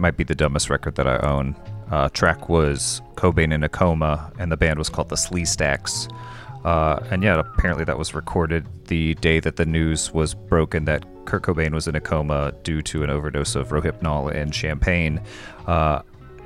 Might 0.07 0.15
be 0.15 0.23
the 0.23 0.35
dumbest 0.35 0.69
record 0.69 0.95
that 0.95 1.05
I 1.05 1.17
own. 1.17 1.53
Uh, 1.91 2.07
track 2.07 2.47
was 2.47 3.01
Cobain 3.15 3.53
in 3.53 3.61
a 3.61 3.67
Coma, 3.67 4.31
and 4.39 4.49
the 4.49 4.55
band 4.55 4.79
was 4.79 4.87
called 4.87 5.09
the 5.09 5.17
Slee 5.17 5.43
Stacks. 5.43 6.07
Uh, 6.63 7.05
and 7.11 7.23
yeah, 7.23 7.37
apparently 7.39 7.83
that 7.83 7.97
was 7.97 8.13
recorded 8.13 8.65
the 8.85 9.15
day 9.15 9.41
that 9.41 9.57
the 9.57 9.65
news 9.65 10.13
was 10.13 10.33
broken 10.33 10.85
that 10.85 11.03
Kurt 11.25 11.43
Cobain 11.43 11.73
was 11.73 11.89
in 11.89 11.95
a 11.95 11.99
coma 11.99 12.53
due 12.63 12.81
to 12.83 13.03
an 13.03 13.09
overdose 13.09 13.53
of 13.55 13.67
Rohypnol 13.67 14.33
and 14.33 14.55
champagne. 14.55 15.19
Uh, 15.65 16.03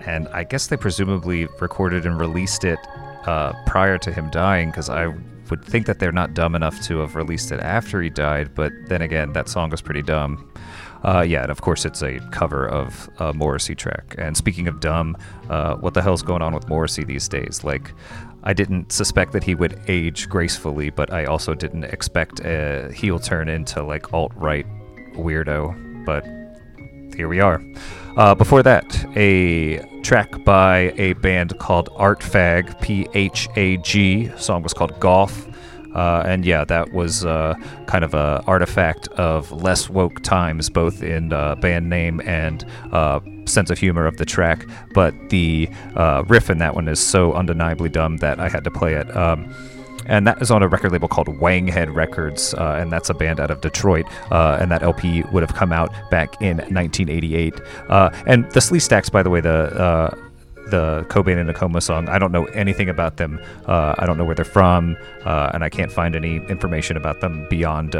and 0.07 0.27
I 0.29 0.43
guess 0.43 0.65
they 0.65 0.77
presumably 0.77 1.47
recorded 1.59 2.07
and 2.07 2.19
released 2.19 2.63
it 2.63 2.79
uh, 3.27 3.53
prior 3.67 3.99
to 3.99 4.11
him 4.11 4.31
dying, 4.31 4.71
because 4.71 4.89
I 4.89 5.13
would 5.51 5.63
think 5.63 5.85
that 5.85 5.99
they're 5.99 6.11
not 6.11 6.33
dumb 6.33 6.55
enough 6.55 6.81
to 6.87 6.97
have 6.97 7.15
released 7.15 7.51
it 7.51 7.59
after 7.59 8.01
he 8.01 8.09
died. 8.09 8.55
But 8.55 8.71
then 8.87 9.03
again, 9.03 9.33
that 9.33 9.49
song 9.49 9.69
was 9.69 9.83
pretty 9.83 10.01
dumb. 10.01 10.51
Uh, 11.03 11.21
yeah, 11.21 11.41
and 11.41 11.51
of 11.51 11.61
course 11.61 11.83
it's 11.83 12.03
a 12.03 12.19
cover 12.31 12.67
of 12.67 13.09
a 13.19 13.33
Morrissey 13.33 13.75
track. 13.75 14.15
And 14.17 14.37
speaking 14.37 14.67
of 14.67 14.79
dumb, 14.79 15.17
uh, 15.49 15.75
what 15.77 15.93
the 15.93 16.01
hell's 16.01 16.21
going 16.21 16.41
on 16.41 16.53
with 16.53 16.67
Morrissey 16.69 17.03
these 17.03 17.27
days? 17.27 17.63
Like, 17.63 17.93
I 18.43 18.53
didn't 18.53 18.91
suspect 18.91 19.33
that 19.33 19.43
he 19.43 19.55
would 19.55 19.79
age 19.87 20.29
gracefully, 20.29 20.89
but 20.89 21.11
I 21.11 21.25
also 21.25 21.53
didn't 21.53 21.85
expect 21.85 22.39
a 22.41 22.91
heel 22.93 23.19
turn 23.19 23.49
into 23.49 23.83
like 23.83 24.13
alt 24.13 24.31
right 24.35 24.65
weirdo. 25.13 26.05
But 26.05 26.25
here 27.15 27.27
we 27.27 27.39
are. 27.39 27.61
Uh, 28.17 28.35
before 28.35 28.63
that, 28.63 29.05
a 29.15 29.79
track 30.01 30.43
by 30.43 30.93
a 30.97 31.13
band 31.13 31.57
called 31.59 31.89
Art 31.95 32.19
Phag, 32.19 32.79
P 32.81 33.07
H 33.13 33.47
A 33.55 33.77
G. 33.77 34.31
Song 34.37 34.63
was 34.63 34.73
called 34.73 34.99
Golf. 34.99 35.47
Uh, 35.93 36.23
and 36.25 36.45
yeah, 36.45 36.63
that 36.65 36.93
was 36.93 37.25
uh, 37.25 37.53
kind 37.87 38.03
of 38.03 38.13
a 38.13 38.43
artifact 38.47 39.07
of 39.09 39.51
less 39.51 39.89
woke 39.89 40.21
times, 40.23 40.69
both 40.69 41.01
in 41.01 41.33
uh, 41.33 41.55
band 41.55 41.89
name 41.89 42.21
and 42.21 42.65
uh, 42.91 43.19
sense 43.45 43.69
of 43.69 43.77
humor 43.77 44.05
of 44.05 44.17
the 44.17 44.25
track. 44.25 44.65
But 44.93 45.13
the 45.29 45.69
uh, 45.95 46.23
riff 46.27 46.49
in 46.49 46.59
that 46.59 46.75
one 46.75 46.87
is 46.87 46.99
so 46.99 47.33
undeniably 47.33 47.89
dumb 47.89 48.17
that 48.17 48.39
I 48.39 48.49
had 48.49 48.63
to 48.63 48.71
play 48.71 48.93
it. 48.93 49.15
Um, 49.15 49.53
and 50.05 50.25
that 50.27 50.41
is 50.41 50.51
on 50.51 50.63
a 50.63 50.67
record 50.67 50.91
label 50.91 51.07
called 51.07 51.27
Wanghead 51.27 51.93
Records, 51.93 52.53
uh, 52.55 52.77
and 52.79 52.91
that's 52.91 53.09
a 53.09 53.13
band 53.13 53.39
out 53.39 53.51
of 53.51 53.61
Detroit. 53.61 54.05
Uh, 54.31 54.57
and 54.59 54.71
that 54.71 54.83
LP 54.83 55.23
would 55.31 55.43
have 55.43 55.53
come 55.53 55.71
out 55.71 55.91
back 56.09 56.41
in 56.41 56.57
1988. 56.57 57.53
Uh, 57.87 58.09
and 58.25 58.49
the 58.51 58.61
Slee 58.61 58.79
Stacks, 58.79 59.09
by 59.09 59.23
the 59.23 59.29
way, 59.29 59.41
the 59.41 59.49
uh, 59.79 60.15
the 60.69 61.05
Cobain 61.09 61.37
in 61.37 61.49
a 61.49 61.53
Coma 61.53 61.81
song. 61.81 62.09
I 62.09 62.19
don't 62.19 62.31
know 62.31 62.45
anything 62.45 62.89
about 62.89 63.17
them. 63.17 63.39
Uh, 63.65 63.95
I 63.97 64.05
don't 64.05 64.17
know 64.17 64.25
where 64.25 64.35
they're 64.35 64.45
from, 64.45 64.97
uh, 65.25 65.51
and 65.53 65.63
I 65.63 65.69
can't 65.69 65.91
find 65.91 66.15
any 66.15 66.37
information 66.47 66.97
about 66.97 67.21
them 67.21 67.47
beyond. 67.49 67.95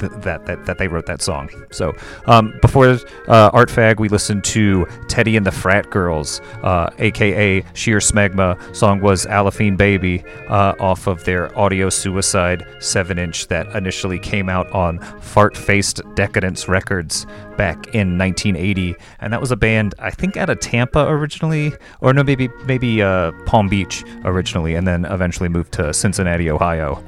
Th- 0.00 0.12
that, 0.22 0.46
that 0.46 0.64
that 0.66 0.78
they 0.78 0.88
wrote 0.88 1.06
that 1.06 1.20
song. 1.20 1.50
So 1.70 1.94
um, 2.26 2.58
before 2.62 2.88
uh, 3.28 3.50
Art 3.52 3.68
Phag, 3.68 4.00
we 4.00 4.08
listened 4.08 4.44
to 4.44 4.86
Teddy 5.08 5.36
and 5.36 5.46
the 5.46 5.52
Frat 5.52 5.90
Girls, 5.90 6.40
uh, 6.62 6.90
aka 6.98 7.62
Sheer 7.74 7.98
Smegma. 7.98 8.74
Song 8.74 9.00
was 9.00 9.26
Alafine 9.26 9.76
Baby 9.76 10.24
uh, 10.48 10.74
off 10.80 11.06
of 11.06 11.24
their 11.24 11.56
Audio 11.58 11.90
Suicide 11.90 12.66
7-inch 12.78 13.48
that 13.48 13.66
initially 13.76 14.18
came 14.18 14.48
out 14.48 14.70
on 14.72 14.98
Fart 15.20 15.56
Faced 15.56 16.00
Decadence 16.14 16.66
Records 16.66 17.26
back 17.58 17.94
in 17.94 18.16
1980, 18.16 18.96
and 19.20 19.32
that 19.32 19.40
was 19.40 19.50
a 19.50 19.56
band 19.56 19.94
I 19.98 20.10
think 20.10 20.38
out 20.38 20.48
of 20.48 20.60
Tampa 20.60 21.06
originally, 21.06 21.74
or 22.00 22.14
no, 22.14 22.24
maybe 22.24 22.48
maybe 22.64 23.02
uh, 23.02 23.32
Palm 23.44 23.68
Beach 23.68 24.02
originally, 24.24 24.76
and 24.76 24.86
then 24.86 25.04
eventually 25.04 25.50
moved 25.50 25.72
to 25.72 25.92
Cincinnati, 25.92 26.50
Ohio. 26.50 27.04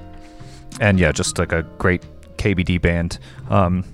And 0.80 0.98
yeah, 0.98 1.12
just 1.12 1.38
like 1.38 1.52
a 1.52 1.62
great 1.78 2.02
KBD 2.42 2.80
band. 2.80 3.18
Um, 3.48 3.84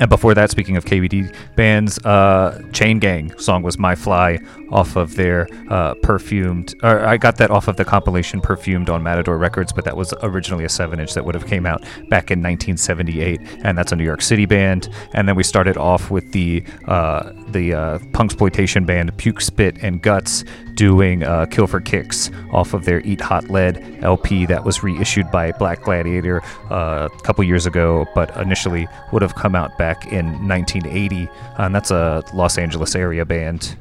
and 0.00 0.08
before 0.08 0.34
that, 0.34 0.50
speaking 0.50 0.76
of 0.76 0.84
KBD 0.84 1.34
bands, 1.54 1.98
uh, 2.04 2.60
Chain 2.72 2.98
Gang 2.98 3.36
song 3.38 3.62
was 3.62 3.78
"My 3.78 3.94
Fly" 3.94 4.38
off 4.70 4.96
of 4.96 5.14
their 5.16 5.46
uh, 5.70 5.94
perfumed. 6.02 6.74
Or 6.82 7.04
I 7.06 7.16
got 7.16 7.36
that 7.36 7.50
off 7.50 7.68
of 7.68 7.76
the 7.76 7.84
compilation 7.84 8.40
"Perfumed" 8.40 8.90
on 8.90 9.02
Matador 9.02 9.38
Records, 9.38 9.72
but 9.72 9.84
that 9.84 9.96
was 9.96 10.14
originally 10.22 10.64
a 10.64 10.68
seven-inch 10.68 11.14
that 11.14 11.24
would 11.24 11.34
have 11.34 11.46
came 11.46 11.66
out 11.66 11.82
back 12.08 12.30
in 12.30 12.42
1978, 12.42 13.40
and 13.64 13.76
that's 13.76 13.92
a 13.92 13.96
New 13.96 14.04
York 14.04 14.22
City 14.22 14.46
band. 14.46 14.88
And 15.14 15.28
then 15.28 15.36
we 15.36 15.42
started 15.42 15.76
off 15.76 16.10
with 16.10 16.32
the 16.32 16.64
uh, 16.86 17.32
the 17.48 17.74
uh, 17.74 17.98
punksploitation 18.12 18.86
band 18.86 19.16
Puke 19.18 19.40
Spit 19.40 19.78
and 19.82 20.02
Guts 20.02 20.44
doing 20.74 21.22
uh, 21.22 21.46
Kill 21.46 21.66
for 21.66 21.80
Kicks 21.80 22.30
off 22.52 22.74
of 22.74 22.84
their 22.84 23.00
Eat 23.00 23.20
Hot 23.20 23.50
Lead 23.50 24.02
LP 24.02 24.46
that 24.46 24.64
was 24.64 24.82
reissued 24.82 25.30
by 25.30 25.52
Black 25.52 25.82
Gladiator 25.82 26.42
uh, 26.70 27.08
a 27.12 27.22
couple 27.22 27.44
years 27.44 27.66
ago, 27.66 28.06
but 28.14 28.34
initially 28.36 28.88
would 29.12 29.22
have 29.22 29.34
come 29.34 29.54
out 29.54 29.71
back 29.78 30.12
in 30.12 30.26
1980. 30.48 31.28
And 31.58 31.74
that's 31.74 31.90
a 31.90 32.22
Los 32.34 32.58
Angeles 32.58 32.94
area 32.94 33.24
band. 33.24 33.76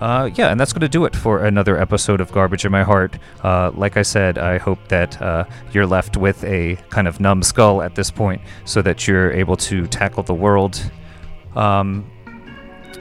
Uh, 0.00 0.30
yeah, 0.34 0.48
and 0.48 0.58
that's 0.58 0.72
going 0.72 0.80
to 0.80 0.88
do 0.88 1.04
it 1.04 1.14
for 1.14 1.44
another 1.44 1.78
episode 1.78 2.22
of 2.22 2.32
Garbage 2.32 2.64
in 2.64 2.72
My 2.72 2.82
Heart. 2.82 3.18
Uh, 3.44 3.70
like 3.74 3.98
I 3.98 4.02
said, 4.02 4.38
I 4.38 4.56
hope 4.56 4.88
that 4.88 5.20
uh, 5.20 5.44
you're 5.72 5.86
left 5.86 6.16
with 6.16 6.42
a 6.44 6.76
kind 6.88 7.06
of 7.06 7.20
numb 7.20 7.42
skull 7.42 7.82
at 7.82 7.94
this 7.94 8.10
point 8.10 8.40
so 8.64 8.80
that 8.80 9.06
you're 9.06 9.30
able 9.30 9.56
to 9.58 9.86
tackle 9.88 10.22
the 10.22 10.34
world. 10.34 10.90
Um, 11.54 12.10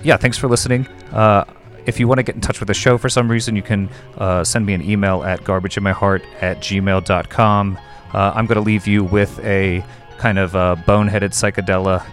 yeah, 0.03 0.17
thanks 0.17 0.37
for 0.37 0.49
listening. 0.49 0.87
Uh, 1.13 1.45
if 1.85 2.01
you 2.01 2.07
want 2.07 2.19
to 2.19 2.23
get 2.23 2.35
in 2.35 2.41
touch 2.41 2.59
with 2.59 2.67
the 2.67 2.73
show 2.73 2.97
for 2.97 3.07
some 3.07 3.31
reason, 3.31 3.55
you 3.55 3.63
can 3.63 3.89
uh, 4.17 4.43
send 4.43 4.65
me 4.65 4.73
an 4.73 4.81
email 4.81 5.23
at 5.23 5.41
garbageinmyheart 5.45 6.23
at 6.41 6.59
gmail.com. 6.59 7.79
Uh, 8.13 8.31
I'm 8.35 8.45
going 8.45 8.55
to 8.55 8.61
leave 8.61 8.87
you 8.87 9.03
with 9.03 9.39
a 9.39 9.83
kind 10.19 10.37
of 10.37 10.55
uh, 10.55 10.75
boneheaded 10.85 11.31
psychedelic, 11.31 12.05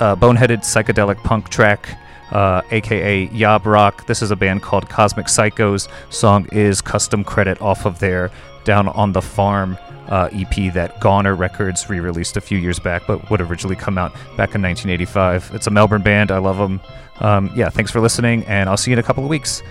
uh, 0.00 0.16
boneheaded 0.16 0.58
psychedelic 0.58 1.16
punk 1.24 1.48
track, 1.48 1.96
uh, 2.32 2.62
aka 2.70 3.28
Yob 3.28 3.66
Rock. 3.66 4.06
This 4.06 4.20
is 4.20 4.30
a 4.30 4.36
band 4.36 4.62
called 4.62 4.88
Cosmic 4.88 5.26
Psychos. 5.26 5.88
Song 6.10 6.46
is 6.52 6.82
custom 6.82 7.24
credit 7.24 7.60
off 7.62 7.86
of 7.86 7.98
their 8.00 8.30
Down 8.64 8.88
on 8.88 9.12
the 9.12 9.22
Farm 9.22 9.78
uh, 10.08 10.28
EP 10.32 10.72
that 10.74 11.00
Goner 11.00 11.34
Records 11.34 11.88
re-released 11.88 12.36
a 12.36 12.40
few 12.40 12.58
years 12.58 12.78
back, 12.78 13.02
but 13.06 13.30
would 13.30 13.40
originally 13.40 13.76
come 13.76 13.96
out 13.96 14.12
back 14.36 14.54
in 14.54 14.62
1985. 14.62 15.52
It's 15.54 15.66
a 15.66 15.70
Melbourne 15.70 16.02
band. 16.02 16.30
I 16.30 16.38
love 16.38 16.58
them. 16.58 16.80
Um, 17.20 17.50
yeah, 17.54 17.68
thanks 17.68 17.90
for 17.90 18.00
listening, 18.00 18.44
and 18.44 18.68
I'll 18.68 18.76
see 18.76 18.90
you 18.90 18.96
in 18.96 18.98
a 18.98 19.02
couple 19.02 19.22
of 19.24 19.30
weeks. 19.30 19.62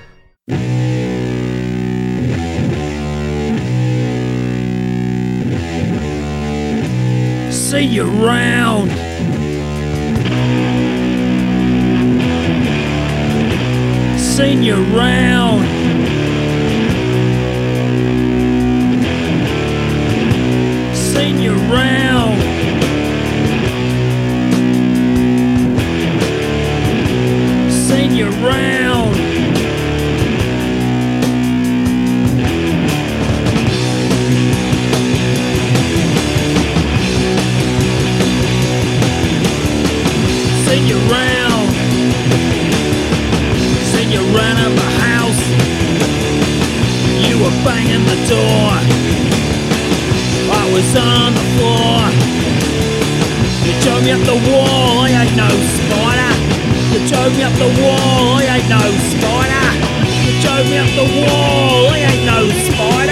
See 7.71 7.85
you 7.85 8.03
around. 8.03 8.89
Seen 14.19 14.61
you 14.61 14.75
around. 14.75 15.61
Seen 20.93 21.39
you 21.39 21.53
around. 21.53 22.41
Seen 27.71 28.15
you 28.17 28.27
around. 28.27 28.80
You 40.81 40.97
around. 41.09 41.69
Seen 43.93 44.09
you 44.09 44.21
a 44.21 44.89
house. 45.05 45.41
You 47.21 47.37
were 47.37 47.55
banging 47.63 48.05
the 48.09 48.17
door. 48.25 48.73
I 50.51 50.63
was 50.73 50.89
on 50.97 51.33
the 51.37 51.45
floor. 51.53 52.01
You 53.63 53.73
drove 53.83 54.03
me 54.03 54.11
up 54.11 54.25
the 54.25 54.39
wall. 54.49 55.05
I 55.05 55.25
ain't 55.25 55.37
no 55.37 55.49
spider. 55.77 56.33
You 56.91 56.99
drove 57.07 57.31
me 57.37 57.43
up 57.43 57.53
the 57.61 57.71
wall. 57.81 58.41
I 58.41 58.57
ain't 58.57 58.69
no 58.69 58.81
spider. 59.13 59.65
You 60.25 60.33
drove 60.41 60.65
me 60.65 60.77
up 60.81 60.91
the 60.97 61.07
wall. 61.21 61.93
I 61.93 61.99
ain't 62.09 62.25
no 62.25 62.49
spider. 62.65 63.10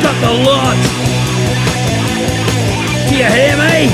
You've 0.00 0.08
got 0.08 0.20
the 0.22 0.32
lot! 0.48 0.80
Do 3.06 3.14
you 3.16 3.28
hear 3.28 3.54
me? 3.60 3.92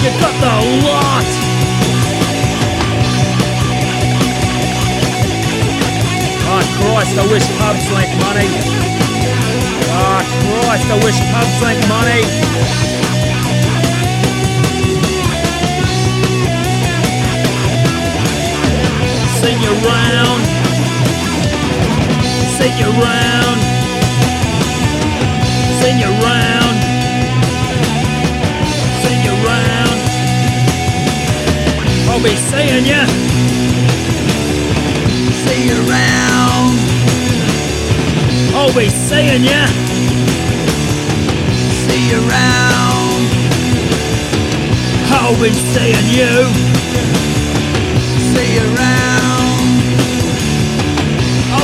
You've 0.00 0.18
got 0.18 0.32
the 0.40 0.54
lot! 0.80 1.28
Oh 6.48 6.64
Christ, 6.80 7.18
I 7.18 7.26
wish 7.30 7.44
pubs 7.58 7.86
lent 7.92 8.16
money. 8.24 8.48
Oh 9.92 10.24
Christ, 10.40 10.88
I 10.88 10.96
wish 11.04 11.20
pubs 11.28 11.60
lent 11.60 11.82
money. 11.86 12.22
Sing 19.42 19.60
you 19.60 19.72
round. 19.86 20.55
Sing 22.76 22.84
you 22.84 22.92
round. 23.02 23.60
You 25.98 26.10
round. 26.22 26.76
You 29.24 29.34
round. 29.46 30.00
I'll 32.10 32.22
be 32.22 32.36
seeing 32.36 32.84
ya. 32.84 33.06
See 35.44 35.68
you 35.68 35.76
around. 35.88 36.76
I'll 38.54 38.74
be 38.74 38.88
seeing 38.90 39.44
ya. 39.44 39.66
See 41.86 42.10
you 42.10 42.18
around. 42.28 43.22
I'll 45.16 45.40
be 45.40 45.52
seeing 45.52 46.08
you. 46.18 46.34
See 48.34 48.54
you 48.54 48.74
around. 48.76 49.15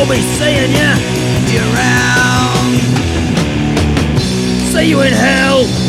I'll 0.03 0.09
be 0.09 0.21
seeing 0.21 0.73
you 0.73 1.61
around. 1.61 2.81
See 4.73 4.89
you 4.89 5.01
in 5.03 5.13
hell. 5.13 5.82